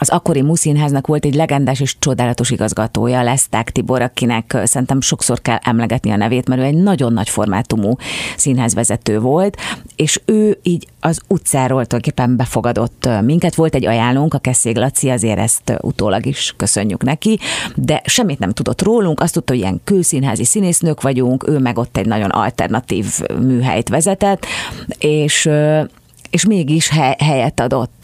az 0.00 0.08
akkori 0.08 0.42
Muszínháznak 0.42 1.06
volt 1.06 1.24
egy 1.24 1.34
legendás 1.34 1.80
és 1.80 1.98
csodálatos 1.98 2.50
igazgatója, 2.50 3.22
Leszták 3.22 3.70
Tibor, 3.70 4.02
akinek 4.02 4.56
szerintem 4.64 5.00
sokszor 5.00 5.40
kell 5.40 5.58
emlegetni 5.62 6.10
a 6.10 6.16
nevét, 6.16 6.48
mert 6.48 6.60
ő 6.60 6.64
egy 6.64 6.82
nagyon 6.82 7.12
nagy 7.12 7.28
formátumú 7.28 7.96
színházvezető 8.36 9.18
volt, 9.18 9.56
és 9.96 10.20
ő 10.24 10.58
így 10.62 10.86
az 11.00 11.20
utcáról 11.28 11.86
tulajdonképpen 11.86 12.36
befogadott 12.36 13.08
minket. 13.24 13.54
Volt 13.54 13.74
egy 13.74 13.86
ajánlónk, 13.86 14.34
a 14.34 14.38
Keszég 14.38 14.76
Laci, 14.76 15.08
azért 15.08 15.38
ezt 15.38 15.78
utólag 15.80 16.26
is 16.26 16.54
köszönjük 16.56 17.02
neki, 17.02 17.38
de 17.74 18.02
semmit 18.04 18.38
nem 18.38 18.52
tudott 18.52 18.82
rólunk, 18.82 19.20
azt 19.20 19.32
tudta, 19.32 19.52
hogy 19.52 19.62
ilyen 19.62 19.80
külszínházi 19.84 20.44
színésznők 20.44 21.02
vagyunk, 21.02 21.48
ő 21.48 21.58
meg 21.58 21.78
ott 21.78 21.96
egy 21.96 22.06
nagyon 22.06 22.30
alternatív 22.30 23.06
műhelyt 23.40 23.88
vezetett, 23.88 24.46
és 24.98 25.50
és 26.30 26.46
mégis 26.46 26.90
helyet 27.18 27.60
adott 27.60 27.99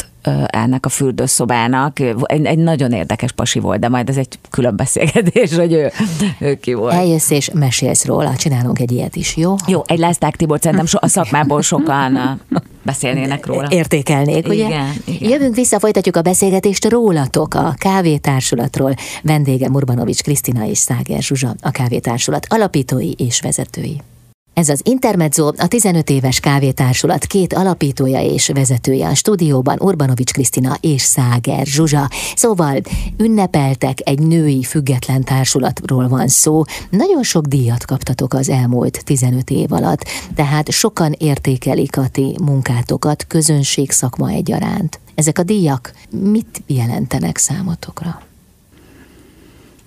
ennek 0.46 0.86
a 0.86 0.88
fürdőszobának. 0.88 2.00
Egy, 2.00 2.44
egy 2.44 2.58
nagyon 2.58 2.92
érdekes 2.92 3.32
pasi 3.32 3.58
volt, 3.58 3.80
de 3.80 3.88
majd 3.88 4.08
ez 4.08 4.16
egy 4.16 4.38
külön 4.50 4.76
beszélgetés, 4.76 5.54
hogy 5.54 5.72
ő, 5.72 5.90
ő 6.38 6.54
ki 6.54 6.74
volt. 6.74 6.94
Eljössz 6.94 7.30
és 7.30 7.50
mesélsz 7.54 8.04
róla, 8.04 8.36
csinálunk 8.36 8.78
egy 8.78 8.92
ilyet 8.92 9.16
is, 9.16 9.36
jó? 9.36 9.54
Jó, 9.66 9.82
egy 9.86 9.98
Lászták 9.98 10.36
Tibor, 10.36 10.58
szerintem 10.60 10.86
so, 10.86 10.98
a 11.00 11.08
szakmából 11.08 11.62
sokan 11.62 12.40
beszélnének 12.82 13.46
róla. 13.46 13.68
Értékelnék, 13.70 14.46
ugye? 14.46 14.66
Igen, 14.66 14.92
igen. 15.04 15.30
Jövünk 15.30 15.54
vissza, 15.54 15.78
folytatjuk 15.78 16.16
a 16.16 16.22
beszélgetést 16.22 16.84
rólatok, 16.84 17.54
a 17.54 17.74
kávétársulatról. 17.78 18.94
Vendége 19.22 19.68
Urbanovics 19.68 20.22
Krisztina 20.22 20.66
és 20.66 20.78
Száger 20.78 21.22
Zsuzsa, 21.22 21.54
a 21.60 21.70
kávétársulat 21.70 22.46
alapítói 22.48 23.12
és 23.16 23.40
vezetői. 23.40 24.00
Ez 24.56 24.68
az 24.68 24.80
Intermezzo, 24.84 25.52
a 25.56 25.68
15 25.68 26.10
éves 26.10 26.40
kávétársulat 26.40 27.24
két 27.24 27.52
alapítója 27.52 28.20
és 28.20 28.48
vezetője 28.48 29.08
a 29.08 29.14
stúdióban, 29.14 29.80
Urbanovics 29.80 30.32
Krisztina 30.32 30.76
és 30.80 31.02
Száger 31.02 31.66
Zsuzsa. 31.66 32.10
Szóval 32.36 32.80
ünnepeltek 33.18 33.98
egy 34.04 34.18
női 34.18 34.62
független 34.62 35.24
társulatról 35.24 36.08
van 36.08 36.28
szó. 36.28 36.62
Nagyon 36.90 37.22
sok 37.22 37.46
díjat 37.46 37.84
kaptatok 37.84 38.34
az 38.34 38.48
elmúlt 38.48 39.04
15 39.04 39.50
év 39.50 39.72
alatt, 39.72 40.04
tehát 40.34 40.70
sokan 40.70 41.12
értékelik 41.12 41.96
a 41.96 42.08
ti 42.08 42.36
munkátokat, 42.42 43.26
közönség 43.26 43.90
szakma 43.90 44.30
egyaránt. 44.30 45.00
Ezek 45.14 45.38
a 45.38 45.42
díjak 45.42 45.92
mit 46.10 46.62
jelentenek 46.66 47.36
számotokra? 47.36 48.22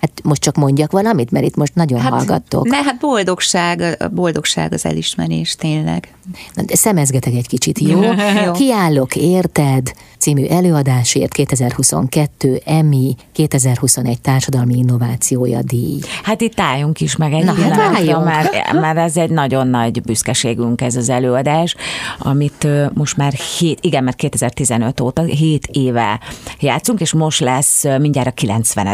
Hát 0.02 0.12
most 0.24 0.42
csak 0.42 0.56
mondjak 0.56 0.92
valamit, 0.92 1.32
mert 1.32 1.46
itt 1.46 1.56
most 1.56 1.76
nagyon 1.76 2.00
hát, 2.00 2.12
hallgattok. 2.12 2.68
Ne, 2.68 2.84
hát 2.84 3.00
boldogság, 3.00 4.08
boldogság 4.12 4.74
az 4.74 4.86
elismerés 4.86 5.56
tényleg. 5.56 6.14
Na, 6.54 6.64
de 6.64 6.76
szemezgetek 6.76 7.34
egy 7.34 7.48
kicsit, 7.48 7.80
jó? 7.80 8.02
jó. 8.46 8.52
Kiállok, 8.52 9.16
érted? 9.16 9.92
című 10.20 10.46
előadásért 10.46 11.34
2022 11.34 12.62
EMI 12.66 13.16
2021 13.32 14.22
társadalmi 14.22 14.78
innovációja 14.78 15.62
díj. 15.62 16.00
Hát 16.24 16.42
itt 16.42 16.60
álljunk 16.60 17.02
is 17.02 17.16
meg 17.16 17.34
egy 17.34 17.44
Na, 17.44 17.54
hát 17.54 18.24
mert, 18.24 18.74
mert 18.74 18.98
ez 18.98 19.18
egy 19.18 19.30
nagyon 19.30 19.68
nagy 19.68 20.02
büszkeségünk 20.02 20.82
ez 20.82 20.96
az 20.96 21.10
előadás, 21.10 21.76
amit 22.20 22.68
most 22.94 23.18
már 23.18 23.34
7, 23.34 23.80
igen, 23.82 24.04
mert 24.04 24.18
2015 24.18 25.00
óta 25.00 25.24
7 25.24 25.68
éve 25.68 26.20
játszunk, 26.60 27.00
és 27.00 27.14
most 27.14 27.40
lesz 27.40 27.84
mindjárt 28.00 28.28
a 28.28 28.32
90 28.32 28.88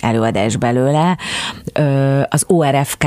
előadás 0.00 0.56
belőle. 0.56 1.18
Az 2.28 2.44
ORFK 2.46 3.04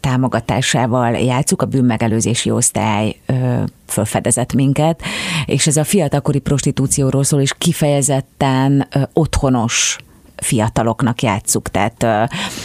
támogatásával 0.00 1.10
játszuk, 1.10 1.62
a 1.62 1.66
bűnmegelőzési 1.66 2.50
osztály 2.50 3.16
ö, 3.26 3.62
fölfedezett 3.86 4.52
minket, 4.52 5.02
és 5.44 5.66
ez 5.66 5.76
a 5.76 5.84
fiatalkori 5.84 6.38
prostitúcióról 6.38 7.24
szól, 7.24 7.40
és 7.40 7.54
kifejezetten 7.58 8.88
otthonos 9.12 9.98
fiataloknak 10.42 11.22
játszuk, 11.22 11.68
tehát 11.68 12.06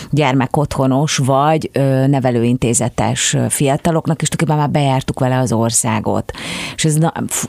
gyermekotthonos 0.09 1.17
vagy 1.17 1.69
nevelőintézetes 2.07 3.37
fiataloknak, 3.49 4.21
és 4.21 4.27
tulajdonképpen 4.27 4.57
már 4.57 4.69
bejártuk 4.69 5.19
vele 5.19 5.37
az 5.37 5.51
országot. 5.51 6.31
És 6.75 6.85
ez 6.85 6.97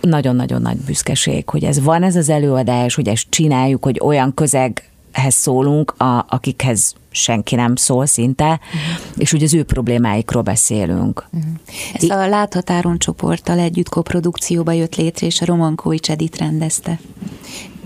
nagyon-nagyon 0.01 0.63
nagy 0.63 0.77
büszkeség, 0.77 1.49
hogy 1.49 1.65
ez 1.65 1.83
van 1.83 2.03
ez 2.03 2.17
az 2.17 2.29
előadás, 2.29 2.95
hogy 2.95 3.09
ezt 3.09 3.27
csináljuk, 3.29 3.85
hogy 3.85 4.01
olyan 4.03 4.35
közeg 4.35 4.83
hez 5.15 5.35
szólunk, 5.35 5.95
a, 5.97 6.27
akikhez 6.29 6.95
senki 7.11 7.55
nem 7.55 7.77
szól 7.77 8.07
szinte, 8.07 8.45
uh-huh. 8.45 9.15
és 9.17 9.33
ugye 9.33 9.45
az 9.45 9.55
ő 9.55 9.65
problémáikról 9.65 10.43
beszélünk. 10.43 11.27
Uh-huh. 11.33 11.51
Ez 11.93 12.09
a 12.09 12.29
Láthatáron 12.29 12.99
csoporttal 12.99 13.59
együtt 13.59 13.89
koprodukcióba 13.89 14.73
jött 14.73 14.95
létre, 14.95 15.27
és 15.27 15.41
a 15.41 15.45
Roman 15.45 15.75
Koics 15.75 16.11
Edith 16.11 16.39
rendezte. 16.39 17.01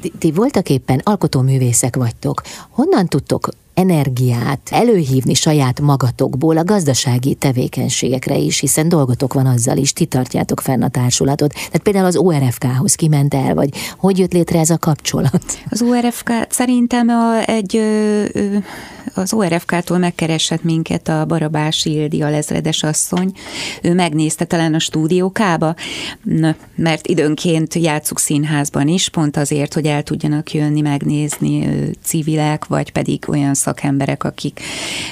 Ti, 0.01 0.13
ti 0.19 0.33
voltak 0.33 0.71
éppen 0.71 1.01
alkotóművészek 1.05 1.97
vagytok. 1.97 2.43
Honnan 2.71 3.07
tudtok 3.07 3.49
energiát 3.79 4.69
előhívni 4.71 5.35
saját 5.35 5.81
magatokból 5.81 6.57
a 6.57 6.65
gazdasági 6.65 7.35
tevékenységekre 7.35 8.37
is, 8.37 8.61
hiszen 8.61 8.89
dolgotok 8.89 9.35
van 9.35 9.47
azzal 9.47 9.77
is, 9.77 9.93
ti 9.93 10.05
tartjátok 10.05 10.61
fenn 10.61 10.83
a 10.83 10.89
társulatot. 10.89 11.53
Tehát 11.53 11.83
például 11.83 12.07
az 12.07 12.17
ORFK-hoz 12.17 12.95
kiment 12.95 13.35
el, 13.35 13.55
vagy 13.55 13.69
hogy 13.97 14.19
jött 14.19 14.33
létre 14.33 14.59
ez 14.59 14.71
a 14.71 14.79
kapcsolat? 14.79 15.45
Az 15.71 15.83
ORFK 15.83 16.31
szerintem 16.49 17.09
a, 17.09 17.49
egy 17.49 17.81
az 19.15 19.33
ORFK-tól 19.33 19.99
megkeresett 19.99 20.63
minket 20.63 21.09
a 21.09 21.25
Barabás 21.25 21.85
Ildi, 21.85 22.23
a 22.23 22.31
lezredes 22.31 22.83
asszony. 22.83 23.33
Ő 23.83 23.95
megnézte 23.95 24.45
talán 24.45 24.75
a 24.75 24.79
stúdiókába, 24.79 25.75
mert 26.75 27.07
időnként 27.07 27.75
játszuk 27.75 28.19
színházban 28.19 28.89
is, 28.89 29.09
pont 29.09 29.37
azért, 29.37 29.75
hogy 29.75 29.87
el 29.87 30.03
tudjanak 30.03 30.53
jönni 30.53 30.81
megnézni 30.81 31.69
civilek, 32.03 32.67
vagy 32.67 32.93
pedig 32.93 33.25
olyan 33.29 33.55
szakemberek, 33.69 34.25
akik, 34.25 34.61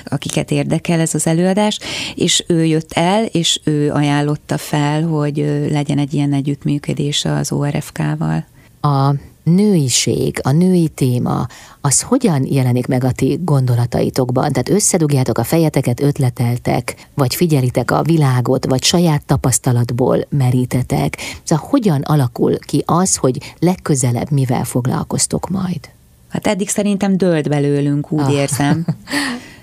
akiket 0.05 0.51
érdekel 0.51 1.01
ez 1.01 1.15
az 1.15 1.27
előadás, 1.27 1.79
és 2.15 2.45
ő 2.47 2.65
jött 2.65 2.93
el, 2.93 3.25
és 3.25 3.61
ő 3.65 3.91
ajánlotta 3.91 4.59
fel, 4.59 5.03
hogy 5.03 5.37
legyen 5.71 5.99
egy 5.99 6.15
ilyen 6.15 6.33
együttműködés 6.33 7.25
az 7.25 7.53
ORFK-val. 7.53 8.45
A 8.81 9.15
nőiség, 9.43 10.41
a 10.43 10.51
női 10.51 10.89
téma, 10.89 11.47
az 11.81 12.01
hogyan 12.01 12.47
jelenik 12.47 12.87
meg 12.87 13.05
a 13.05 13.13
ti 13.13 13.39
gondolataitokban? 13.45 14.53
Tehát 14.53 14.69
összedugjátok 14.69 15.39
a 15.39 15.45
fejeteket, 15.45 16.01
ötleteltek, 16.01 17.09
vagy 17.15 17.35
figyelitek 17.35 17.91
a 17.91 18.03
világot, 18.03 18.67
vagy 18.67 18.83
saját 18.83 19.25
tapasztalatból 19.27 20.27
merítetek. 20.29 21.17
Szóval 21.43 21.69
hogyan 21.71 22.01
alakul 22.01 22.59
ki 22.59 22.83
az, 22.87 23.17
hogy 23.17 23.55
legközelebb 23.59 24.31
mivel 24.31 24.65
foglalkoztok 24.65 25.49
majd? 25.49 25.96
Hát 26.37 26.47
eddig 26.47 26.69
szerintem 26.69 27.17
dölt 27.17 27.49
belőlünk, 27.49 28.13
úgy 28.13 28.21
ah. 28.21 28.33
érzem. 28.33 28.85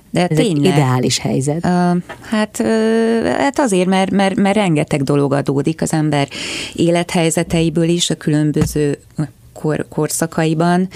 De 0.10 0.27
Ez 0.27 0.38
tényleg, 0.38 0.56
egy 0.56 0.77
ideális 0.77 1.18
helyzet. 1.18 1.65
Uh, 1.65 2.01
hát, 2.22 2.60
uh, 2.60 3.25
hát 3.25 3.60
azért, 3.60 3.88
mert, 3.88 4.12
mert, 4.12 4.36
mert 4.36 4.56
rengeteg 4.56 5.03
dolog 5.03 5.34
adódik 5.34 5.82
az 5.82 5.94
ember 5.94 6.27
élethelyzeteiből 6.74 7.88
is, 7.88 8.10
a 8.10 8.15
különböző 8.15 8.98
kor, 9.53 9.86
korszakaiban, 9.89 10.88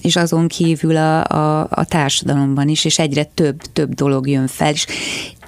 és 0.00 0.16
azon 0.16 0.48
kívül 0.48 0.96
a, 0.96 1.24
a, 1.24 1.66
a 1.70 1.84
társadalomban 1.84 2.68
is, 2.68 2.84
és 2.84 2.98
egyre 2.98 3.24
több, 3.24 3.60
több 3.72 3.94
dolog 3.94 4.28
jön 4.28 4.46
fel, 4.46 4.72
és 4.72 4.86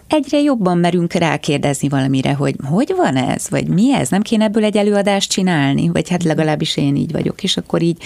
egyre 0.08 0.40
jobban 0.40 0.78
merünk 0.78 1.12
rákérdezni 1.12 1.88
valamire, 1.88 2.34
hogy 2.34 2.54
hogy 2.62 2.92
van 2.96 3.16
ez, 3.16 3.50
vagy 3.50 3.68
mi 3.68 3.94
ez, 3.94 4.08
nem 4.08 4.22
kéne 4.22 4.44
ebből 4.44 4.64
egy 4.64 4.76
előadást 4.76 5.30
csinálni, 5.30 5.88
vagy 5.88 6.08
hát 6.08 6.22
legalábbis 6.22 6.76
én 6.76 6.96
így 6.96 7.12
vagyok, 7.12 7.42
és 7.42 7.56
akkor 7.56 7.82
így, 7.82 8.02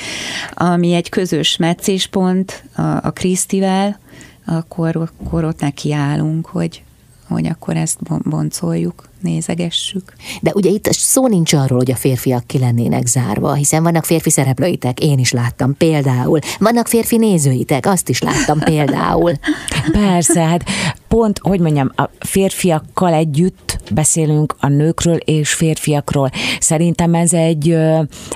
ami 0.55 0.93
egy 0.93 1.09
közös 1.09 1.57
meccéspont 1.57 2.65
a, 2.77 2.83
a 2.83 3.11
Krisztivel, 3.11 3.99
akkor, 4.47 4.97
akkor 4.97 5.45
ott 5.45 5.61
nekiállunk, 5.61 6.47
hogy, 6.47 6.83
hogy 7.35 7.47
akkor 7.47 7.77
ezt 7.77 7.99
boncoljuk, 8.25 9.09
nézegessük. 9.21 10.13
De 10.41 10.51
ugye 10.55 10.71
itt 10.71 10.87
szó 10.93 11.27
nincs 11.27 11.53
arról, 11.53 11.79
hogy 11.79 11.91
a 11.91 11.97
férfiak 11.97 12.47
ki 12.47 12.59
lennének 12.59 13.07
zárva, 13.07 13.53
hiszen 13.53 13.83
vannak 13.83 14.05
férfi 14.05 14.31
szereplőitek, 14.31 15.01
én 15.01 15.19
is 15.19 15.33
láttam 15.33 15.77
például. 15.77 16.39
Vannak 16.59 16.87
férfi 16.87 17.17
nézőitek, 17.17 17.87
azt 17.87 18.09
is 18.09 18.21
láttam 18.21 18.59
például. 18.59 19.33
Persze, 19.93 20.41
hát 20.41 20.65
pont, 21.09 21.39
hogy 21.43 21.61
mondjam, 21.61 21.93
a 21.97 22.09
férfiakkal 22.19 23.13
együtt 23.13 23.79
beszélünk 23.93 24.57
a 24.61 24.69
nőkről 24.69 25.17
és 25.17 25.53
férfiakról. 25.53 26.31
Szerintem 26.61 27.15
ez 27.15 27.33
egy, 27.33 27.77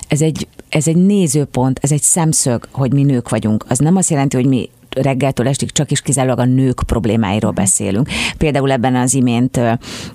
ez 0.09 0.21
egy 0.21 0.49
ez 0.75 0.89
egy 0.89 0.97
nézőpont, 0.97 1.79
ez 1.83 1.93
egy 1.93 2.03
szemszög, 2.03 2.69
hogy 2.71 2.93
mi 2.93 3.03
nők 3.03 3.29
vagyunk. 3.29 3.65
Az 3.69 3.79
nem 3.79 3.97
azt 3.97 4.11
jelenti, 4.11 4.37
hogy 4.37 4.47
mi 4.47 4.71
reggeltől 4.95 5.49
estig 5.49 5.71
csak 5.71 5.91
is 5.91 6.01
kizárólag 6.01 6.39
a 6.39 6.45
nők 6.45 6.83
problémáiról 6.87 7.51
mhm. 7.51 7.61
beszélünk. 7.61 8.09
Például 8.39 8.73
ebben 8.73 8.95
az 8.95 9.15
imént 9.15 9.61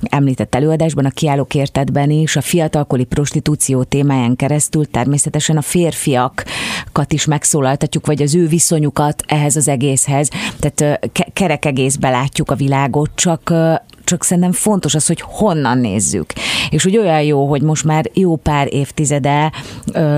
említett 0.02 0.56
előadásban, 0.56 1.06
a 1.06 1.10
kiállók 1.10 1.56
értetben 1.56 2.10
is 2.10 2.36
a 2.36 2.42
fiatalkori 2.42 3.04
prostitúció 3.04 3.84
témáján 3.84 4.36
keresztül 4.36 4.86
természetesen 4.86 5.58
a 5.58 5.62
férfiakat 5.62 7.14
is 7.14 7.26
megszólaltatjuk, 7.26 8.06
vagy 8.06 8.22
az 8.22 8.36
ő 8.36 8.48
viszonyukat 8.48 9.24
ehhez 9.28 9.56
az 9.56 9.68
egészhez. 9.68 10.30
Tehát 10.60 11.10
kerek 11.34 11.66
egészbe 11.66 12.10
látjuk 12.10 12.52
a 12.52 12.56
világot, 12.56 13.10
csak 13.16 13.54
csak 14.10 14.24
szerintem 14.24 14.52
fontos 14.52 14.96
az, 14.96 15.08
hogy 15.08 15.22
honnan 15.22 15.78
nézzük. 15.78 16.34
És 16.70 16.84
hogy 16.84 16.98
olyan 16.98 17.22
jó, 17.22 17.48
hogy 17.48 17.62
most 17.62 17.84
már 17.84 18.10
jó 18.14 18.36
pár 18.36 18.74
évtizede 18.74 19.52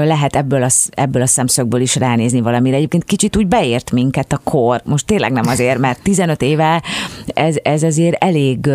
lehet 0.04 0.36
ebből 0.36 0.64
a, 0.64 0.70
ebből 0.90 1.22
a 1.22 1.28
szemszögből 1.28 1.82
is 1.82 1.96
ránézni 1.96 2.42
valamire. 2.42 2.76
Egyébként 2.76 3.04
kicsit 3.04 3.38
úgy 3.38 3.48
beért 3.48 3.92
minket 3.92 4.34
a 4.34 4.42
kor. 4.44 4.82
Most 4.86 5.06
tényleg 5.06 5.32
nem 5.32 5.48
azért, 5.48 5.80
mert 5.80 6.02
15 6.04 6.42
éve 6.42 6.84
ez, 7.26 7.56
ez 7.64 7.84
azért 7.84 8.24
elég 8.24 8.70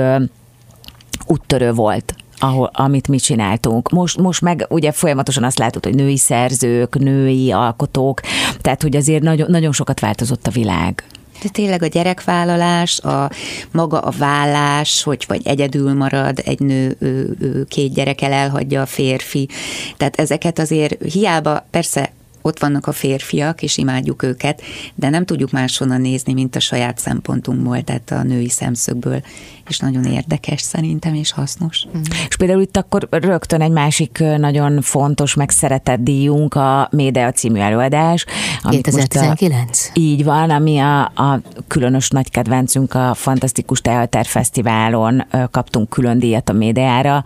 úttörő 1.26 1.72
volt 1.72 2.14
ahol, 2.38 2.70
amit 2.72 3.08
mi 3.08 3.18
csináltunk. 3.18 3.90
Most, 3.90 4.18
most 4.18 4.40
meg 4.40 4.66
ugye 4.68 4.92
folyamatosan 4.92 5.44
azt 5.44 5.58
látod, 5.58 5.84
hogy 5.84 5.94
női 5.94 6.16
szerzők, 6.16 6.98
női 6.98 7.52
alkotók, 7.52 8.20
tehát 8.60 8.82
hogy 8.82 8.96
azért 8.96 9.22
nagyon, 9.22 9.50
nagyon 9.50 9.72
sokat 9.72 10.00
változott 10.00 10.46
a 10.46 10.50
világ. 10.50 11.04
De 11.42 11.48
tényleg 11.48 11.82
a 11.82 11.86
gyerekvállalás, 11.86 13.00
a 13.00 13.30
maga 13.70 14.00
a 14.00 14.10
vállás, 14.18 15.02
hogy 15.02 15.24
vagy 15.28 15.40
egyedül 15.44 15.94
marad 15.94 16.38
egy 16.44 16.60
nő, 16.60 16.96
ő, 16.98 17.36
ő, 17.40 17.64
két 17.64 17.94
gyerekkel 17.94 18.32
elhagyja 18.32 18.80
a 18.80 18.86
férfi. 18.86 19.48
Tehát 19.96 20.16
ezeket 20.16 20.58
azért 20.58 21.12
hiába, 21.12 21.66
persze 21.70 22.10
ott 22.46 22.58
vannak 22.58 22.86
a 22.86 22.92
férfiak, 22.92 23.62
és 23.62 23.76
imádjuk 23.76 24.22
őket, 24.22 24.62
de 24.94 25.08
nem 25.08 25.24
tudjuk 25.24 25.50
máshonnan 25.50 26.00
nézni, 26.00 26.32
mint 26.32 26.56
a 26.56 26.60
saját 26.60 26.98
szempontunkból, 26.98 27.82
tehát 27.82 28.10
a 28.10 28.22
női 28.22 28.48
szemszögből 28.48 29.20
és 29.68 29.78
nagyon 29.78 30.04
érdekes 30.04 30.60
szerintem, 30.60 31.14
és 31.14 31.32
hasznos. 31.32 31.86
Mm. 31.96 32.00
És 32.28 32.36
például 32.36 32.60
itt 32.60 32.76
akkor 32.76 33.08
rögtön 33.10 33.60
egy 33.60 33.70
másik 33.70 34.22
nagyon 34.36 34.80
fontos, 34.82 35.34
meg 35.34 35.50
szeretett 35.50 36.00
díjunk 36.00 36.54
a 36.54 36.88
Médea 36.92 37.32
című 37.32 37.60
előadás. 37.60 38.24
2019? 38.70 39.90
A, 39.94 39.98
így 39.98 40.24
van, 40.24 40.50
ami 40.50 40.78
a, 40.78 41.00
a 41.04 41.40
különös 41.68 42.10
nagy 42.10 42.30
kedvencünk 42.30 42.94
a 42.94 43.14
Fantasztikus 43.14 43.80
Teater 43.80 44.26
Fesztiválon 44.26 45.26
kaptunk 45.50 45.88
külön 45.88 46.18
díjat 46.18 46.48
a 46.48 46.52
Médeára, 46.52 47.24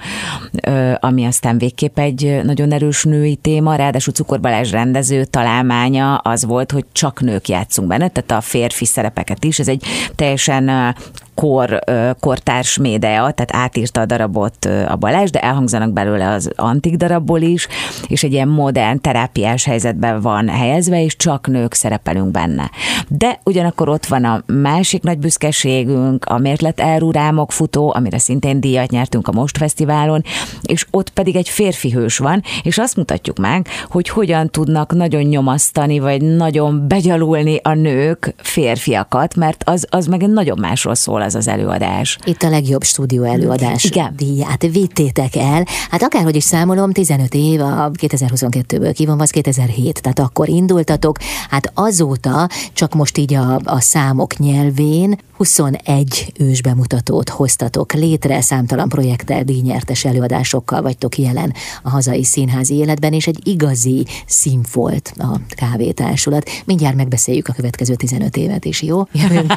ami 1.00 1.24
aztán 1.24 1.58
végképp 1.58 1.98
egy 1.98 2.40
nagyon 2.44 2.72
erős 2.72 3.04
női 3.04 3.36
téma, 3.36 3.74
ráadásul 3.74 4.12
Cukor 4.12 4.40
Balázs 4.40 4.70
rendező 5.10 5.24
találmánya 5.30 6.16
az 6.16 6.44
volt, 6.44 6.70
hogy 6.70 6.84
csak 6.92 7.20
nők 7.20 7.48
játszunk 7.48 7.88
benne, 7.88 8.08
tehát 8.08 8.30
a 8.30 8.40
férfi 8.40 8.84
szerepeket 8.84 9.44
is. 9.44 9.58
Ez 9.58 9.68
egy 9.68 9.84
teljesen 10.14 10.94
kor, 11.40 11.78
kortárs 12.20 12.78
média, 12.78 13.30
tehát 13.30 13.48
átírta 13.52 14.00
a 14.00 14.06
darabot 14.06 14.64
a 14.64 14.96
Balázs, 14.96 15.30
de 15.30 15.40
elhangzanak 15.40 15.92
belőle 15.92 16.28
az 16.28 16.50
antik 16.56 16.96
darabból 16.96 17.40
is, 17.40 17.68
és 18.06 18.22
egy 18.22 18.32
ilyen 18.32 18.48
modern 18.48 19.00
terápiás 19.00 19.64
helyzetben 19.64 20.20
van 20.20 20.48
helyezve, 20.48 21.02
és 21.02 21.16
csak 21.16 21.46
nők 21.46 21.74
szerepelünk 21.74 22.30
benne. 22.30 22.70
De 23.08 23.40
ugyanakkor 23.44 23.88
ott 23.88 24.06
van 24.06 24.24
a 24.24 24.42
másik 24.46 25.02
nagy 25.02 25.18
büszkeségünk, 25.18 26.24
a 26.24 26.38
Mérlet 26.38 26.80
Elrurámok 26.80 27.52
futó, 27.52 27.92
amire 27.94 28.18
szintén 28.18 28.60
díjat 28.60 28.90
nyertünk 28.90 29.28
a 29.28 29.32
Most 29.32 29.56
Fesztiválon, 29.56 30.22
és 30.62 30.86
ott 30.90 31.10
pedig 31.10 31.36
egy 31.36 31.48
férfi 31.48 31.90
hős 31.90 32.18
van, 32.18 32.42
és 32.62 32.78
azt 32.78 32.96
mutatjuk 32.96 33.38
meg, 33.38 33.66
hogy 33.88 34.08
hogyan 34.08 34.50
tudnak 34.50 34.92
nagyon 34.92 35.22
nyomasztani, 35.22 35.98
vagy 35.98 36.22
nagyon 36.22 36.88
begyalulni 36.88 37.60
a 37.62 37.74
nők 37.74 38.34
férfiakat, 38.36 39.36
mert 39.36 39.62
az, 39.66 39.86
az 39.90 40.06
meg 40.06 40.28
nagyon 40.28 40.58
másról 40.58 40.94
szól 40.94 41.22
az 41.22 41.29
az 41.34 41.48
előadás. 41.48 42.18
Itt 42.24 42.42
a 42.42 42.48
legjobb 42.48 42.82
stúdió 42.82 43.22
előadás 43.22 43.84
Igen. 43.84 44.14
díját 44.16 44.62
vittétek 44.72 45.36
el. 45.36 45.66
Hát 45.90 46.02
akárhogy 46.02 46.36
is 46.36 46.44
számolom, 46.44 46.92
15 46.92 47.34
év, 47.34 47.60
a 47.60 47.90
2022-ből 47.90 48.92
kivonva, 48.94 49.22
az 49.22 49.30
2007, 49.30 50.00
tehát 50.02 50.18
akkor 50.18 50.48
indultatok. 50.48 51.16
Hát 51.48 51.70
azóta, 51.74 52.48
csak 52.72 52.94
most 52.94 53.18
így 53.18 53.34
a, 53.34 53.60
a 53.64 53.80
számok 53.80 54.38
nyelvén, 54.38 55.18
21 55.40 56.32
ősbemutatót 56.38 57.28
hoztatok 57.28 57.92
létre, 57.92 58.40
számtalan 58.40 58.88
projekttel, 58.88 59.44
díjnyertes 59.44 60.04
előadásokkal 60.04 60.82
vagytok 60.82 61.18
jelen 61.18 61.54
a 61.82 61.90
hazai 61.90 62.24
színházi 62.24 62.74
életben, 62.74 63.12
és 63.12 63.26
egy 63.26 63.48
igazi 63.48 64.06
színfolt 64.26 65.12
a 65.18 65.40
kávétársulat. 65.48 66.50
Mindjárt 66.64 66.96
megbeszéljük 66.96 67.48
a 67.48 67.52
következő 67.52 67.94
15 67.94 68.36
évet 68.36 68.64
is, 68.64 68.82
jó? 68.90 69.02
Jövünk, 69.12 69.54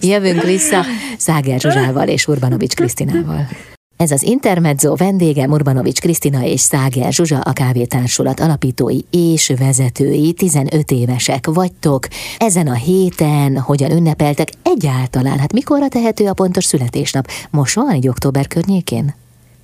Jövünk 0.00 0.42
vissza 0.42 0.84
Száger 1.18 1.60
Zsuzsával 1.60 2.08
és 2.08 2.26
Urbanovics 2.26 2.74
Krisztinával. 2.74 3.48
Ez 3.98 4.10
az 4.10 4.22
Intermezzo 4.22 4.94
vendége 4.94 5.46
Murbanovics 5.46 6.00
Krisztina 6.00 6.44
és 6.44 6.60
Száger 6.60 7.12
Zsuzsa, 7.12 7.40
a 7.40 7.52
kávétársulat 7.52 8.40
alapítói 8.40 8.98
és 9.10 9.52
vezetői, 9.58 10.32
15 10.32 10.90
évesek 10.90 11.46
vagytok. 11.46 12.06
Ezen 12.36 12.66
a 12.66 12.74
héten 12.74 13.58
hogyan 13.58 13.90
ünnepeltek 13.90 14.48
egyáltalán? 14.62 15.38
Hát 15.38 15.52
mikorra 15.52 15.88
tehető 15.88 16.26
a 16.26 16.32
pontos 16.32 16.64
születésnap? 16.64 17.28
Most 17.50 17.74
van 17.74 17.90
egy 17.90 18.08
október 18.08 18.46
környékén? 18.46 19.14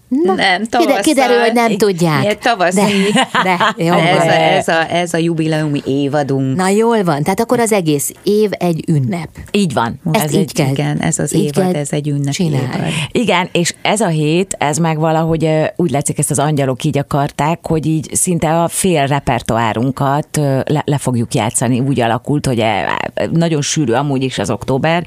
Na, 0.08 0.34
nem, 0.34 0.64
tavasszal. 0.64 1.00
Kiderül, 1.00 1.40
hogy 1.40 1.52
nem 1.52 1.76
tudják. 1.76 2.38
Tavaszi. 2.38 2.80
De, 3.12 3.26
de, 3.42 3.84
jó, 3.84 3.92
ez, 3.92 4.24
a, 4.26 4.32
ez, 4.32 4.68
a, 4.68 4.92
ez 4.92 5.14
a 5.14 5.16
jubileumi 5.18 5.80
évadunk. 5.86 6.56
Na 6.56 6.68
jól 6.68 7.04
van, 7.04 7.22
tehát 7.22 7.40
akkor 7.40 7.60
az 7.60 7.72
egész 7.72 8.12
év 8.22 8.50
egy 8.58 8.84
ünnep. 8.88 9.28
Így 9.50 9.72
van. 9.72 10.00
Ezt 10.12 10.24
ez 10.24 10.32
így 10.32 10.38
egy, 10.38 10.52
kell. 10.52 10.70
Igen, 10.70 11.00
ez 11.00 11.18
az 11.18 11.34
így 11.34 11.56
évad, 11.56 11.74
ez 11.74 11.92
egy 11.92 12.08
ünnep 12.08 12.32
csinál. 12.32 12.60
évad. 12.60 12.92
Igen, 13.10 13.48
és 13.52 13.74
ez 13.82 14.00
a 14.00 14.08
hét, 14.08 14.56
ez 14.58 14.78
meg 14.78 14.98
valahogy 14.98 15.48
úgy 15.76 15.90
látszik, 15.90 16.18
ezt 16.18 16.30
az 16.30 16.38
angyalok 16.38 16.84
így 16.84 16.98
akarták, 16.98 17.58
hogy 17.62 17.86
így 17.86 18.14
szinte 18.14 18.62
a 18.62 18.68
fél 18.68 19.06
repertoárunkat 19.06 20.28
le, 20.64 20.82
le 20.84 20.98
fogjuk 20.98 21.34
játszani. 21.34 21.80
Úgy 21.80 22.00
alakult, 22.00 22.46
hogy 22.46 22.64
nagyon 23.30 23.62
sűrű 23.62 23.92
amúgy 23.92 24.22
is 24.22 24.38
az 24.38 24.50
október, 24.50 25.04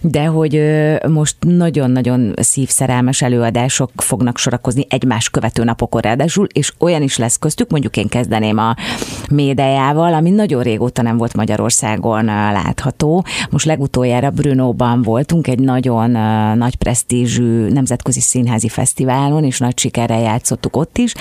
de 0.00 0.24
hogy 0.24 0.62
most 1.08 1.36
nagyon-nagyon 1.40 2.34
szívszerelmes 2.36 3.22
előadások 3.22 3.90
fognak 3.96 4.38
sorakozni 4.38 4.86
egymás 4.88 5.30
követő 5.30 5.64
napokon 5.64 6.00
ráadásul, 6.00 6.46
és 6.52 6.72
olyan 6.78 7.02
is 7.02 7.16
lesz 7.16 7.36
köztük, 7.38 7.70
mondjuk 7.70 7.96
én 7.96 8.08
kezdeném 8.08 8.58
a 8.58 8.76
médiával, 9.30 10.14
ami 10.14 10.30
nagyon 10.30 10.62
régóta 10.62 11.02
nem 11.02 11.16
volt 11.16 11.34
Magyarországon 11.34 12.24
látható. 12.24 13.24
Most 13.50 13.66
legutoljára 13.66 14.30
Brunóban 14.30 15.02
voltunk, 15.02 15.46
egy 15.46 15.58
nagyon 15.58 16.10
nagy 16.56 16.76
presztízsű 16.76 17.68
nemzetközi 17.68 18.20
színházi 18.20 18.68
fesztiválon, 18.68 19.44
és 19.44 19.58
nagy 19.58 19.78
sikerrel 19.78 20.20
játszottuk 20.20 20.76
ott 20.76 20.98
is, 20.98 21.14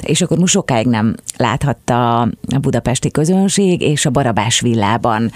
és 0.00 0.22
akkor 0.22 0.38
most 0.38 0.52
sokáig 0.52 0.86
nem 0.86 1.14
láthatta 1.36 2.20
a 2.20 2.58
budapesti 2.60 3.10
közönség, 3.10 3.80
és 3.80 4.06
a 4.06 4.10
Barabás 4.10 4.60
villában 4.60 5.30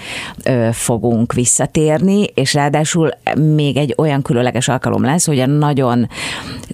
fogunk 0.71 1.33
visszatérni, 1.33 2.23
és 2.23 2.53
ráadásul 2.53 2.83
ráadásul 2.93 3.35
még 3.53 3.77
egy 3.77 3.93
olyan 3.97 4.21
különleges 4.21 4.67
alkalom 4.67 5.03
lesz, 5.03 5.25
hogy 5.25 5.39
a 5.39 5.45
nagyon 5.45 6.09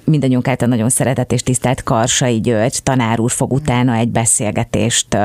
mindannyiunk 0.03 0.47
által 0.47 0.67
nagyon 0.67 0.89
szeretett 0.89 1.31
és 1.31 1.43
tisztelt 1.43 1.83
Karsai 1.83 2.39
György 2.39 2.83
tanár 2.83 3.19
úr 3.19 3.31
fog 3.31 3.53
utána 3.53 3.93
egy 3.93 4.09
beszélgetést 4.09 5.17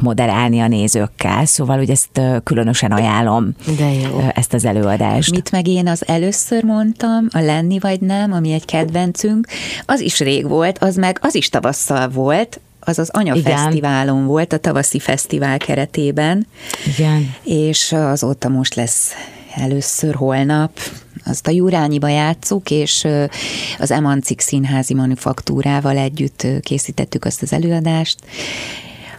moderálni 0.00 0.60
a 0.60 0.68
nézőkkel, 0.68 1.44
szóval 1.44 1.76
hogy 1.76 1.90
ezt 1.90 2.20
különösen 2.44 2.92
ajánlom 2.92 3.54
De 3.76 3.92
jó. 3.92 4.28
ezt 4.34 4.54
az 4.54 4.64
előadást. 4.64 5.30
Mit 5.30 5.50
meg 5.50 5.66
én 5.68 5.88
az 5.88 6.08
először 6.08 6.64
mondtam, 6.64 7.26
a 7.30 7.38
Lenni 7.38 7.78
vagy 7.78 8.00
nem, 8.00 8.32
ami 8.32 8.52
egy 8.52 8.64
kedvencünk, 8.64 9.46
az 9.86 10.00
is 10.00 10.18
rég 10.18 10.48
volt, 10.48 10.78
az 10.78 10.96
meg 10.96 11.18
az 11.20 11.34
is 11.34 11.48
tavasszal 11.48 12.08
volt, 12.08 12.60
az 12.84 12.98
az 12.98 13.10
anyafesztiválon 13.12 14.26
volt, 14.26 14.52
a 14.52 14.58
tavaszi 14.58 14.98
fesztivál 14.98 15.58
keretében. 15.58 16.46
Igen. 16.96 17.34
És 17.42 17.92
azóta 17.92 18.48
most 18.48 18.74
lesz 18.74 19.12
először 19.54 20.14
holnap, 20.14 20.78
azt 21.24 21.46
a 21.46 21.50
Jurányiba 21.50 22.08
játszuk, 22.08 22.70
és 22.70 23.06
az 23.78 23.90
Emancik 23.90 24.40
Színházi 24.40 24.94
Manufaktúrával 24.94 25.96
együtt 25.96 26.46
készítettük 26.60 27.24
azt 27.24 27.42
az 27.42 27.52
előadást, 27.52 28.18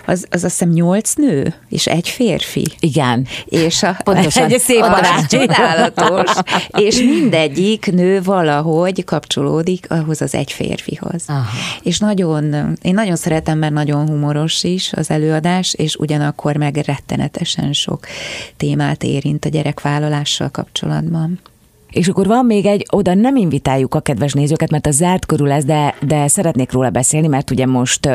az, 0.06 0.26
az 0.30 0.44
azt 0.44 0.60
hiszem 0.60 0.70
nyolc 0.70 1.14
nő, 1.14 1.54
és 1.70 1.88
egy 1.88 2.10
férfi. 2.10 2.66
Igen. 2.80 3.28
És 3.46 3.84
a, 3.84 3.98
Pontosan. 4.04 4.50
Egy 4.52 4.60
szép 4.60 4.80
barát. 4.80 5.30
Csodálatos. 5.30 6.32
és 6.70 6.98
mindegyik 6.98 7.92
nő 7.92 8.22
valahogy 8.22 9.04
kapcsolódik 9.04 9.86
ahhoz 9.90 10.22
az 10.22 10.36
egy 10.36 10.52
férfihoz. 10.52 11.24
Aha. 11.28 11.44
És 11.82 12.00
nagyon, 12.00 12.76
én 12.82 12.94
nagyon 12.94 13.16
szeretem, 13.16 13.58
mert 13.58 13.74
nagyon 13.74 14.08
humoros 14.08 14.64
is 14.64 14.94
az 14.94 15.10
előadás, 15.10 15.74
és 15.74 15.96
ugyanakkor 15.96 16.56
meg 16.56 16.76
rettenetesen 16.76 17.74
sok 17.74 18.06
témát 18.58 19.04
érint 19.04 19.46
a 19.46 19.50
gyerekvállalással 19.50 20.50
kapcsolatban. 20.50 21.40
És 21.94 22.08
akkor 22.08 22.28
van 22.28 22.46
még 22.46 22.66
egy, 22.66 22.86
oda 22.92 23.14
nem 23.14 23.36
invitáljuk 23.36 23.96
a 23.96 24.00
kedves 24.00 24.34
nézőket, 24.34 24.72
mert 24.72 24.88
a 24.88 24.92
zárt 24.92 25.26
körül 25.26 25.52
ez, 25.52 25.66
de, 25.66 25.96
de 26.02 26.28
szeretnék 26.28 26.72
róla 26.72 26.90
beszélni, 26.90 27.28
mert 27.28 27.52
ugye 27.52 27.66
most 27.66 28.10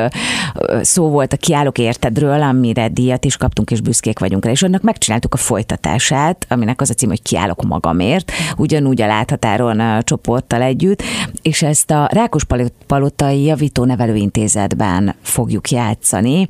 szó 0.81 1.09
volt 1.09 1.33
a 1.33 1.37
Kiállok 1.37 1.79
értedről, 1.79 2.43
amire 2.43 2.89
díjat 2.89 3.25
is 3.25 3.37
kaptunk, 3.37 3.71
és 3.71 3.81
büszkék 3.81 4.19
vagyunk 4.19 4.45
rá, 4.45 4.51
és 4.51 4.63
annak 4.63 4.83
megcsináltuk 4.83 5.35
a 5.35 5.37
folytatását, 5.37 6.47
aminek 6.49 6.81
az 6.81 6.91
a 6.91 6.95
cím, 6.95 7.09
hogy 7.09 7.23
Kiállok 7.23 7.63
magamért, 7.63 8.33
ugyanúgy 8.57 9.03
a 9.03 9.07
láthatáron 9.07 9.81
a 9.81 10.03
csoporttal 10.03 10.63
együtt, 10.63 11.03
és 11.43 11.63
ezt 11.63 11.91
a 11.91 12.09
Rákos 12.13 12.43
Palotai 12.87 13.43
Javító 13.43 13.85
Nevelőintézetben 13.85 15.15
fogjuk 15.23 15.71
játszani 15.71 16.49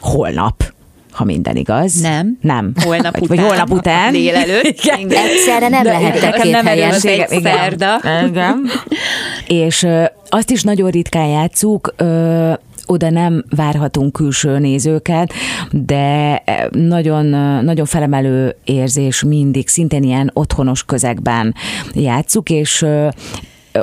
holnap 0.00 0.76
ha 1.18 1.24
minden 1.24 1.56
igaz. 1.56 2.00
Nem. 2.00 2.38
Nem. 2.40 2.72
Holnap 2.84 3.18
vagy, 3.18 3.22
után. 3.22 3.36
Vagy 3.36 3.46
holnap 3.46 3.70
után. 3.70 4.12
Délelőtt. 4.12 4.80
Igen. 5.00 5.24
Egyszerre 5.24 5.68
nem 5.68 5.84
lehettek 5.84 6.34
két 6.34 6.52
nem 6.52 6.66
helyen. 6.66 6.92
Egy 6.92 7.40
szerda. 7.42 8.00
Igen. 8.26 8.66
És 9.64 9.82
ö, 9.82 10.04
azt 10.28 10.50
is 10.50 10.62
nagyon 10.62 10.90
ritkán 10.90 11.26
játszuk, 11.26 11.94
ö, 11.96 12.52
oda 12.86 13.10
nem 13.10 13.44
várhatunk 13.56 14.12
külső 14.12 14.58
nézőket, 14.58 15.32
de 15.70 16.42
nagyon, 16.70 17.26
nagyon 17.64 17.86
felemelő 17.86 18.56
érzés 18.64 19.22
mindig, 19.22 19.68
szintén 19.68 20.02
ilyen 20.02 20.30
otthonos 20.32 20.84
közegben 20.84 21.54
játszuk, 21.94 22.50
és 22.50 22.86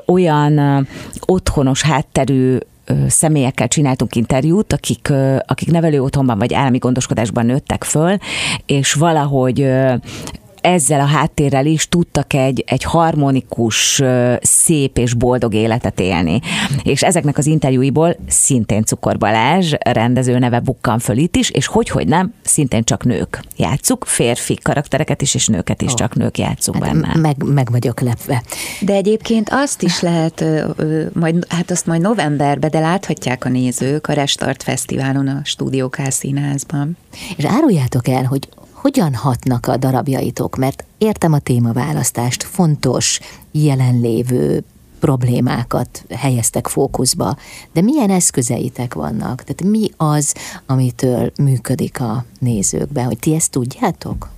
olyan 0.06 0.88
otthonos 1.26 1.82
hátterű 1.82 2.58
személyekkel 3.08 3.67
csináltunk 3.67 4.15
interjút, 4.15 4.74
akik, 4.74 5.13
akik 5.45 5.71
nevelő 5.71 6.02
otthonban 6.02 6.38
vagy 6.38 6.54
állami 6.54 6.78
gondoskodásban 6.78 7.45
nőttek 7.45 7.84
föl, 7.84 8.17
és 8.65 8.93
valahogy 8.93 9.69
ezzel 10.65 10.99
a 10.99 11.06
háttérrel 11.06 11.65
is 11.65 11.89
tudtak 11.89 12.34
egy, 12.34 12.63
egy 12.67 12.84
harmonikus, 12.84 14.01
szép 14.41 14.97
és 14.97 15.13
boldog 15.13 15.54
életet 15.54 15.99
élni. 15.99 16.39
És 16.84 17.04
ezeknek 17.04 17.38
az 17.38 17.45
interjúiból 17.45 18.15
szintén 18.28 18.84
Cukor 18.84 19.17
Balázs 19.17 19.73
rendező 19.80 20.39
neve 20.39 20.60
bukkan 20.60 20.99
föl 20.99 21.17
itt 21.17 21.36
is, 21.36 21.49
és 21.49 21.67
hogy, 21.67 21.89
hogy 21.89 22.08
nem, 22.08 22.34
szintén 22.43 22.84
csak 22.84 23.04
nők 23.04 23.43
játszuk, 23.58 24.06
férfi 24.06 24.58
karaktereket 24.62 25.21
is, 25.21 25.36
és 25.36 25.47
nőket 25.47 25.82
is 25.82 25.91
oh. 25.91 25.97
csak 25.97 26.15
nők 26.15 26.38
játszunk 26.38 26.84
hát 26.84 26.93
benne. 26.93 27.19
Meg, 27.19 27.43
meg 27.43 27.71
vagyok 27.71 27.99
lepve. 27.99 28.43
De 28.82 28.93
egyébként 28.93 29.49
azt 29.51 29.82
is 29.82 30.01
lehet, 30.01 30.45
majd, 31.13 31.45
hát 31.49 31.71
azt 31.71 31.86
majd 31.86 32.01
novemberben, 32.01 32.69
de 32.69 32.80
láthatják 32.80 33.45
a 33.45 33.49
nézők 33.49 34.08
a 34.08 34.13
Restart 34.13 34.63
Fesztiválon 34.63 35.28
a 35.28 35.41
Stúdió 35.43 35.89
K 35.89 35.99
színházban. 36.10 36.97
És 37.36 37.45
áruljátok 37.45 38.08
el, 38.08 38.23
hogy 38.23 38.47
hogyan 38.86 39.13
hatnak 39.13 39.67
a 39.67 39.78
darabjaitok, 39.78 40.56
mert 40.56 40.86
értem 40.98 41.34
a 41.34 41.39
témaválasztást, 41.39 42.43
fontos, 42.43 43.19
jelenlévő 43.52 44.63
problémákat 45.00 46.06
helyeztek 46.10 46.67
fókuszba, 46.67 47.38
de 47.74 47.82
milyen 47.82 48.10
eszközeitek 48.10 48.93
vannak? 48.93 49.43
Tehát 49.43 49.63
mi 49.63 49.89
az, 49.98 50.36
amitől 50.65 51.32
működik 51.38 52.02
a 52.02 52.26
nézőkbe, 52.39 53.04
hogy 53.04 53.19
ti 53.19 53.36
ezt 53.36 53.52
tudjátok? 53.52 54.30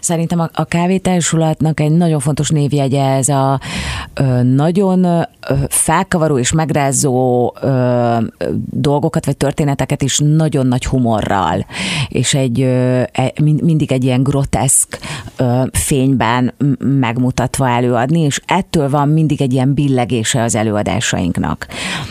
Szerintem 0.00 0.40
a, 0.40 0.50
a 0.52 0.64
kávétársulatnak 0.64 1.80
egy 1.80 1.92
nagyon 1.92 2.20
fontos 2.20 2.48
névjegye 2.48 3.04
ez 3.04 3.28
a 3.28 3.60
ö, 4.14 4.42
nagyon 4.42 5.26
felkavaró 5.68 6.38
és 6.38 6.52
megrázó 6.52 7.52
ö, 7.60 8.16
dolgokat 8.70 9.26
vagy 9.26 9.36
történeteket 9.36 10.02
is 10.02 10.18
nagyon 10.18 10.66
nagy 10.66 10.86
humorral, 10.86 11.66
és 12.08 12.34
egy 12.34 12.60
ö, 12.60 13.02
e, 13.12 13.32
mindig 13.42 13.92
egy 13.92 14.04
ilyen 14.04 14.22
groteszk 14.22 14.98
ö, 15.36 15.62
fényben 15.72 16.54
megmutatva 16.78 17.68
előadni, 17.68 18.20
és 18.20 18.40
ettől 18.46 18.88
van 18.88 19.08
mindig 19.08 19.42
egy 19.42 19.52
ilyen 19.52 19.74
billegése 19.74 20.42
az 20.42 20.54
előadásainknak. 20.54 21.66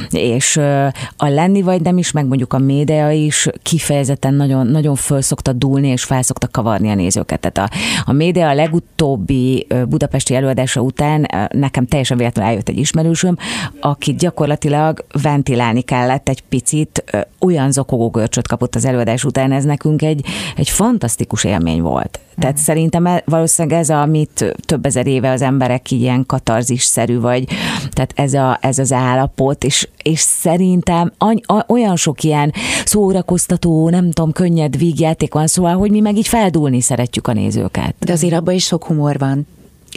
És 0.10 0.56
ö, 0.56 0.88
a 1.18 1.28
lenni 1.28 1.62
vagy 1.62 1.82
nem 1.82 1.98
is, 1.98 2.12
meg 2.12 2.26
mondjuk 2.26 2.54
a 2.54 2.60
média 2.60 3.12
is 3.12 3.48
kifejezetten 3.63 4.34
nagyon, 4.34 4.68
nagyon 4.68 4.96
föl 4.96 5.22
szokta 5.22 5.54
dúlni, 5.54 5.88
és 5.88 6.04
fel 6.04 6.22
szokta 6.22 6.48
kavarni 6.48 6.89
a 6.89 6.96
nézőket. 6.96 7.39
Tehát 7.39 7.72
a, 7.72 7.76
a 8.06 8.13
média 8.13 8.48
a 8.48 8.54
legutóbbi 8.54 9.68
budapesti 9.89 10.36
előadása 10.36 10.82
után 10.82 11.28
nekem 11.52 11.86
teljesen 11.86 12.18
véletlenül 12.18 12.52
eljött 12.52 12.70
egy 12.70 12.78
ismerősöm, 13.19 13.38
akit 13.79 14.17
gyakorlatilag 14.17 15.05
ventilálni 15.21 15.82
kellett 15.82 16.29
egy 16.29 16.43
picit, 16.49 17.03
olyan 17.39 17.71
zokogó 17.71 18.10
görcsöt 18.10 18.47
kapott 18.47 18.75
az 18.75 18.86
előadás 18.86 19.23
után, 19.23 19.51
ez 19.51 19.63
nekünk 19.63 20.01
egy, 20.01 20.25
egy 20.55 20.69
fantasztikus 20.69 21.43
élmény 21.43 21.82
volt. 21.82 22.19
Tehát 22.38 22.55
mm. 22.55 22.63
szerintem 22.63 23.05
e, 23.05 23.23
valószínűleg 23.25 23.79
ez, 23.79 23.89
amit 23.89 24.55
több 24.65 24.86
ezer 24.86 25.08
éve 25.08 25.32
az 25.32 25.41
emberek 25.41 25.91
ilyen 25.91 26.25
katarzis-szerű, 26.25 27.19
vagy 27.19 27.47
tehát 27.91 28.13
ez, 28.15 28.34
a, 28.34 28.58
ez 28.62 28.79
az 28.79 28.91
állapot, 28.91 29.63
és, 29.63 29.88
és 30.03 30.19
szerintem 30.19 31.13
any, 31.17 31.41
olyan 31.67 31.95
sok 31.95 32.23
ilyen 32.23 32.53
szórakoztató, 32.86 33.89
nem 33.89 34.12
tudom, 34.12 34.32
könnyed 34.32 34.77
vígjáték 34.77 35.34
van, 35.34 35.47
szóval, 35.47 35.75
hogy 35.77 35.91
mi 35.91 35.99
meg 35.99 36.17
így 36.17 36.27
feldúlni 36.27 36.82
szeretjük 36.82 37.27
a 37.27 37.34
nézőket. 37.34 37.95
De 37.99 38.12
azért 38.12 38.34
abban 38.34 38.53
is 38.53 38.65
sok 38.65 38.86
humor 38.86 39.17
van. 39.17 39.47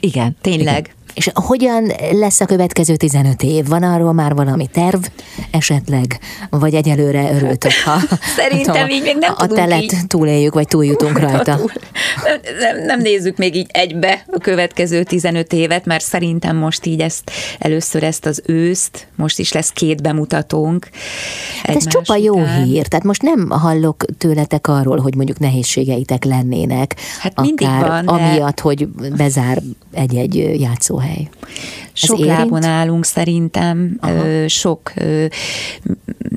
Igen. 0.01 0.37
Tényleg. 0.41 0.79
Igen. 0.79 1.02
És 1.15 1.31
hogyan 1.35 1.93
lesz 2.13 2.41
a 2.41 2.47
következő 2.47 2.97
15 2.97 3.43
év? 3.43 3.67
Van 3.67 3.83
arról 3.83 4.13
már 4.13 4.35
valami 4.35 4.67
terv 4.67 5.05
esetleg? 5.51 6.19
Vagy 6.51 6.75
egyelőre 6.75 7.33
örültök, 7.35 7.73
ha 7.85 7.99
Szerintem 8.37 8.85
a, 8.85 8.91
így 8.91 9.03
még 9.03 9.17
nem 9.17 9.35
a 9.37 9.47
telet 9.47 9.83
így. 9.83 10.07
túléljük, 10.07 10.55
vagy 10.55 10.67
túljutunk 10.67 11.19
rajta? 11.19 11.57
Túl. 11.57 11.71
Nem, 12.61 12.85
nem 12.85 13.01
nézzük 13.01 13.37
még 13.37 13.55
így 13.55 13.67
egybe 13.73 14.25
a 14.33 14.39
következő 14.39 15.03
15 15.03 15.53
évet, 15.53 15.85
mert 15.85 16.05
szerintem 16.05 16.57
most 16.57 16.87
így 16.87 17.01
ezt 17.01 17.31
először 17.59 18.03
ezt 18.03 18.27
az 18.27 18.43
őszt, 18.47 19.07
most 19.17 19.39
is 19.39 19.53
lesz 19.53 19.71
két 19.71 20.03
bemutatónk. 20.03 20.89
Hát 21.63 21.77
ez 21.77 21.87
csupa 21.87 22.17
jó 22.17 22.41
után. 22.41 22.65
hír, 22.65 22.87
tehát 22.87 23.05
most 23.05 23.23
nem 23.23 23.51
hallok 23.51 24.05
tőletek 24.19 24.67
arról, 24.67 24.99
hogy 24.99 25.15
mondjuk 25.15 25.39
nehézségeitek 25.39 26.25
lennének. 26.25 26.97
Hát 27.21 27.41
mindig 27.41 27.69
van, 27.69 28.05
de... 28.05 28.13
amiatt, 28.13 28.61
hogy 28.61 28.89
bezár 29.17 29.63
egy-egy 29.93 30.61
játszó 30.61 31.02
hely. 31.03 31.29
Sok 31.93 32.21
ez 32.21 32.27
lábon 32.27 32.63
állunk 32.63 33.05
szerintem, 33.05 33.97
Aha. 34.01 34.49
sok, 34.49 34.93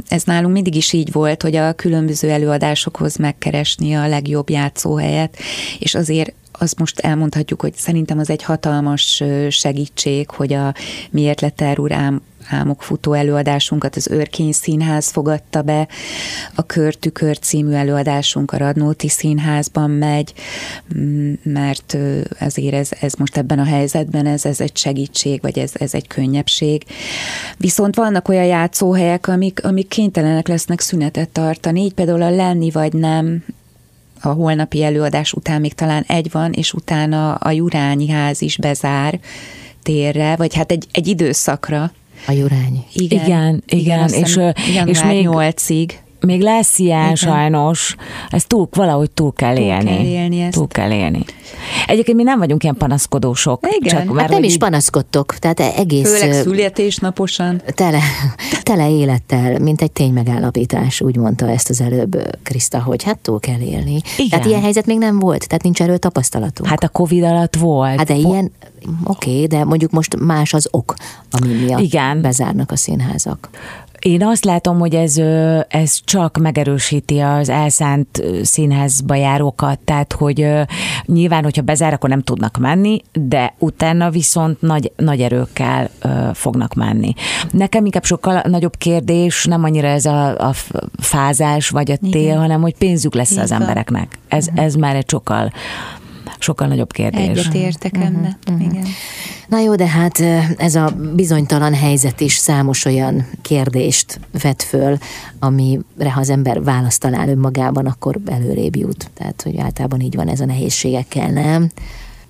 ez 0.08 0.24
nálunk 0.24 0.54
mindig 0.54 0.76
is 0.76 0.94
így 0.94 1.12
volt, 1.12 1.42
hogy 1.42 1.56
a 1.56 1.74
különböző 1.74 2.30
előadásokhoz 2.30 3.16
megkeresni 3.16 3.94
a 3.94 4.08
legjobb 4.08 4.50
játszóhelyet, 4.50 5.38
és 5.80 5.96
azért 5.96 6.34
azt 6.52 6.80
most 6.80 7.00
elmondhatjuk, 7.00 7.62
hogy 7.62 7.74
szerintem 7.74 8.20
az 8.20 8.30
egy 8.30 8.44
hatalmas 8.44 9.24
segítség, 9.50 10.30
hogy 10.30 10.54
a 10.54 10.74
Miért 11.12 11.42
lett 11.42 11.80
úr 11.80 11.92
ám 11.92 12.22
álmok 12.50 12.82
futó 12.82 13.14
előadásunkat 13.14 13.96
az 13.96 14.08
Örkény 14.08 14.52
Színház 14.52 15.10
fogadta 15.10 15.62
be, 15.62 15.88
a 16.56 16.66
Körtükör 16.66 17.40
című 17.40 17.72
előadásunk 17.72 18.52
a 18.52 18.58
Radnóti 18.58 19.10
Színházban 19.10 19.90
megy, 19.90 20.34
mert 21.44 21.98
azért 22.40 22.74
ez, 22.74 22.90
ez 23.00 23.14
most 23.14 23.38
ebben 23.38 23.60
a 23.60 23.66
helyzetben 23.66 24.26
ez, 24.26 24.46
ez 24.46 24.62
egy 24.62 24.78
segítség, 24.78 25.42
vagy 25.42 25.60
ez, 25.60 25.72
ez 25.74 25.94
egy 25.94 26.08
könnyebbség. 26.08 26.84
Viszont 27.58 27.96
vannak 27.96 28.28
olyan 28.28 28.46
játszóhelyek, 28.46 29.28
amik, 29.28 29.66
amik 29.66 29.88
kénytelenek 29.88 30.48
lesznek 30.48 30.80
szünetet 30.80 31.30
tartani, 31.30 31.82
így 31.82 31.94
például 31.94 32.22
a 32.22 32.30
Lenni 32.30 32.72
vagy 32.72 32.94
nem 32.94 33.44
a 34.22 34.28
holnapi 34.28 34.84
előadás 34.84 35.34
után 35.34 35.62
még 35.62 35.74
talán 35.74 36.04
egy 36.08 36.32
van, 36.32 36.52
és 36.52 36.74
utána 36.74 37.34
a 37.34 37.52
Jurányi 37.52 38.10
ház 38.10 38.42
is 38.42 38.58
bezár 38.58 39.20
térre, 39.84 40.36
vagy 40.36 40.56
hát 40.56 40.72
egy, 40.72 40.88
egy 40.92 41.08
időszakra. 41.08 41.92
A 42.28 42.32
Jurányi. 42.32 42.84
Igen, 42.94 43.24
igen, 43.26 43.64
igen 43.66 44.10
és, 44.10 44.40
és 44.86 45.04
még 45.04 45.28
8-ig 45.30 45.90
még 46.26 46.42
lesz 46.42 46.80
ilyen 46.80 47.02
Igen. 47.02 47.16
sajnos, 47.16 47.96
ezt 48.30 48.48
túl, 48.48 48.68
valahogy 48.72 49.12
túl 49.12 49.34
kell 49.34 49.56
túl 49.56 49.64
élni. 49.64 49.90
Kell 49.90 50.06
élni 50.06 50.42
ezt. 50.42 50.54
Túl 50.54 50.68
kell 50.68 50.92
élni. 50.92 51.24
Egyébként 51.88 52.18
mi 52.18 52.24
nem 52.24 52.40
vagyunk 52.40 52.64
ilyen 52.64 52.76
panaszkodósok. 52.76 53.68
Igen. 53.80 53.98
Csak, 53.98 54.14
mert 54.14 54.20
hát 54.20 54.30
nem 54.30 54.44
is 54.44 54.58
panaszkodtok, 54.58 55.36
tehát 55.36 55.60
egész... 55.60 56.20
Főleg 56.20 56.34
születésnaposan. 56.34 57.62
Tele, 57.66 58.00
tele 58.64 58.90
élettel, 58.90 59.60
mint 59.60 59.82
egy 59.82 59.92
ténymegállapítás, 59.92 61.02
úgy 61.02 61.18
mondta 61.18 61.50
ezt 61.50 61.70
az 61.70 61.82
előbb 61.82 62.38
Kriszta, 62.44 62.82
hogy 62.82 63.04
hát 63.04 63.18
túl 63.18 63.40
kell 63.40 63.60
élni. 63.60 64.02
Igen. 64.18 64.30
Tehát 64.30 64.46
ilyen 64.46 64.62
helyzet 64.62 64.86
még 64.86 64.98
nem 64.98 65.20
volt, 65.20 65.48
tehát 65.48 65.64
nincs 65.64 65.82
erről 65.82 65.98
tapasztalatunk. 65.98 66.70
Hát 66.70 66.84
a 66.84 66.90
Covid 66.90 67.24
alatt 67.24 67.56
volt. 67.56 67.98
Hát 67.98 68.08
de 68.08 68.16
ilyen, 68.16 68.52
oké, 69.04 69.30
okay, 69.30 69.48
de 69.48 69.64
mondjuk 69.64 69.92
most 69.92 70.20
más 70.20 70.54
az 70.54 70.68
ok, 70.72 70.94
ami 71.32 71.54
miatt 71.54 71.80
Igen. 71.80 72.22
bezárnak 72.22 72.72
a 72.72 72.76
színházak. 72.76 73.50
Én 74.06 74.24
azt 74.24 74.46
látom, 74.46 74.80
hogy 74.80 74.96
ez, 74.96 75.18
ez 75.68 76.00
csak 76.04 76.38
megerősíti 76.38 77.20
az 77.20 77.50
elszánt 77.50 78.24
színházba 78.42 79.16
járókat, 79.16 79.80
tehát 79.80 80.14
hogy 80.14 80.48
nyilván, 81.06 81.44
hogyha 81.44 81.62
bezár, 81.62 81.94
akkor 81.94 82.10
nem 82.10 82.22
tudnak 82.22 82.58
menni, 82.58 83.02
de 83.14 83.54
utána 83.60 84.10
viszont 84.10 84.62
nagy, 84.62 84.92
nagy 84.96 85.22
erőkkel 85.22 85.90
fognak 86.34 86.74
menni. 86.74 87.14
Nekem 87.52 87.86
inkább 87.86 88.04
sokkal 88.04 88.42
nagyobb 88.48 88.78
kérdés, 88.78 89.46
nem 89.46 89.64
annyira 89.64 89.88
ez 89.88 90.06
a, 90.06 90.48
a 90.48 90.54
fázás 91.00 91.70
vagy 91.70 91.92
a 91.92 91.98
tél, 91.98 92.22
Igen. 92.22 92.38
hanem 92.38 92.62
hogy 92.62 92.76
pénzük 92.78 93.14
lesz 93.14 93.32
Igen. 93.32 93.44
az 93.44 93.52
embereknek. 93.52 94.18
Ez, 94.28 94.48
ez 94.56 94.76
már 94.76 94.96
egy 94.96 95.10
sokkal 95.10 95.52
sokkal 96.40 96.68
nagyobb 96.68 96.92
kérdés. 96.92 97.28
Egyet 97.28 97.54
értek 97.54 97.94
uh-huh. 97.96 98.28
uh-huh. 98.48 98.66
Igen. 98.66 98.86
Na 99.48 99.60
jó, 99.60 99.76
de 99.76 99.88
hát 99.88 100.20
ez 100.58 100.76
a 100.76 100.96
bizonytalan 101.16 101.74
helyzet 101.74 102.22
is 102.22 102.36
számos 102.36 102.86
olyan 102.86 103.26
kérdést 103.42 104.20
vet 104.42 104.64
föl, 104.64 104.98
amire 105.40 106.12
ha 106.14 106.20
az 106.20 106.30
ember 106.30 106.64
választ 106.64 107.00
talál 107.00 107.30
önmagában, 107.30 107.86
akkor 107.86 108.20
előrébb 108.26 108.76
jut. 108.76 109.10
Tehát, 109.14 109.42
hogy 109.42 109.58
általában 109.58 110.00
így 110.00 110.16
van 110.16 110.28
ez 110.28 110.40
a 110.40 110.46
nehézségekkel, 110.46 111.30
nem? 111.30 111.72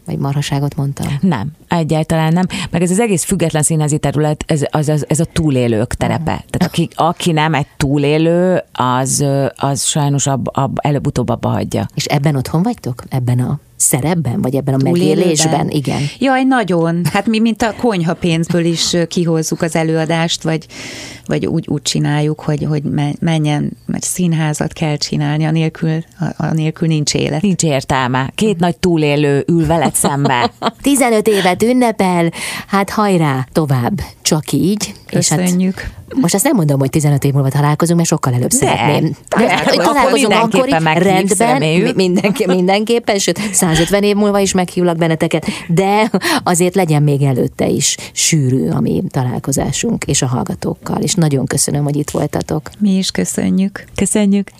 Vagy 0.05 0.17
marhaságot 0.17 0.75
mondtam? 0.75 1.07
Nem, 1.21 1.51
egyáltalán 1.67 2.33
nem. 2.33 2.45
Meg 2.71 2.81
ez 2.81 2.91
az 2.91 2.99
egész 2.99 3.23
független 3.23 3.63
színházi 3.63 3.97
terület, 3.97 4.43
ez, 4.47 4.61
az, 4.69 4.89
az, 4.89 5.05
ez 5.09 5.19
a 5.19 5.25
túlélők 5.25 5.93
terepe. 5.93 6.23
Tehát 6.23 6.63
aki, 6.63 6.89
aki 6.95 7.31
nem 7.31 7.53
egy 7.53 7.67
túlélő, 7.77 8.63
az, 8.71 9.25
az 9.55 9.83
sajnos 9.83 10.27
ab, 10.27 10.49
ab, 10.51 10.79
előbb-utóbb 10.81 11.29
abba 11.29 11.49
hagyja. 11.49 11.87
És 11.95 12.05
ebben 12.05 12.35
otthon 12.35 12.63
vagytok? 12.63 13.03
Ebben 13.09 13.39
a 13.39 13.59
szerepben, 13.75 14.41
vagy 14.41 14.55
ebben 14.55 14.73
a 14.73 14.77
megélésben? 14.83 15.69
Igen. 15.69 16.01
Jaj, 16.19 16.43
nagyon. 16.43 17.05
Hát 17.13 17.25
mi, 17.25 17.39
mint 17.39 17.61
a 17.61 17.73
konyha 17.77 18.13
pénzből 18.13 18.65
is 18.65 18.95
kihozzuk 19.07 19.61
az 19.61 19.75
előadást, 19.75 20.43
vagy, 20.43 20.65
vagy 21.25 21.45
úgy, 21.45 21.67
úgy 21.67 21.81
csináljuk, 21.81 22.39
hogy, 22.39 22.65
hogy 22.69 22.83
menjen, 23.19 23.77
mert 23.85 24.03
színházat 24.03 24.73
kell 24.73 24.95
csinálni, 24.95 25.45
anélkül, 25.45 26.03
anélkül 26.37 26.87
nincs 26.87 27.13
élet. 27.13 27.41
Nincs 27.41 27.63
értelme. 27.63 28.31
Két 28.35 28.59
nagy 28.59 28.77
túlélő 28.77 29.43
ül 29.47 29.65
veled 29.65 29.95
szembe. 29.95 30.51
15 30.81 31.27
évet 31.27 31.63
ünnepel, 31.63 32.31
hát 32.67 32.89
hajrá, 32.89 33.47
tovább. 33.51 34.01
Csak 34.21 34.51
így. 34.51 34.93
Köszönjük. 35.05 35.75
És 35.77 35.81
hát 35.81 35.95
most 36.21 36.33
azt 36.33 36.43
nem 36.43 36.55
mondom, 36.55 36.79
hogy 36.79 36.89
15 36.89 37.23
év 37.23 37.33
múlva 37.33 37.49
találkozunk, 37.49 37.97
mert 37.97 38.09
sokkal 38.09 38.33
előbb 38.33 38.49
de, 38.49 38.55
szeretném. 38.55 39.15
De, 39.37 39.45
de, 39.45 39.63
hogy 39.65 39.77
találkozunk 39.77 40.33
akkor 40.33 40.67
is, 40.67 40.73
rendben, 41.03 41.93
mindenki, 41.95 42.45
mindenképpen, 42.45 43.17
sőt, 43.17 43.39
150 43.65 44.03
év 44.03 44.15
múlva 44.15 44.39
is 44.39 44.53
meghívlak 44.53 44.97
benneteket, 44.97 45.45
de 45.67 46.11
azért 46.43 46.75
legyen 46.75 47.03
még 47.03 47.21
előtte 47.21 47.67
is 47.67 47.97
sűrű 48.11 48.69
a 48.69 48.79
mi 48.79 49.03
találkozásunk 49.09 50.03
és 50.03 50.21
a 50.21 50.27
hallgatókkal, 50.27 51.01
és 51.01 51.13
nagyon 51.13 51.45
köszönöm, 51.45 51.83
hogy 51.83 51.95
itt 51.95 52.09
voltatok. 52.09 52.69
Mi 52.79 52.97
is 52.97 53.11
köszönjük. 53.11 53.85
Köszönjük. 53.95 54.51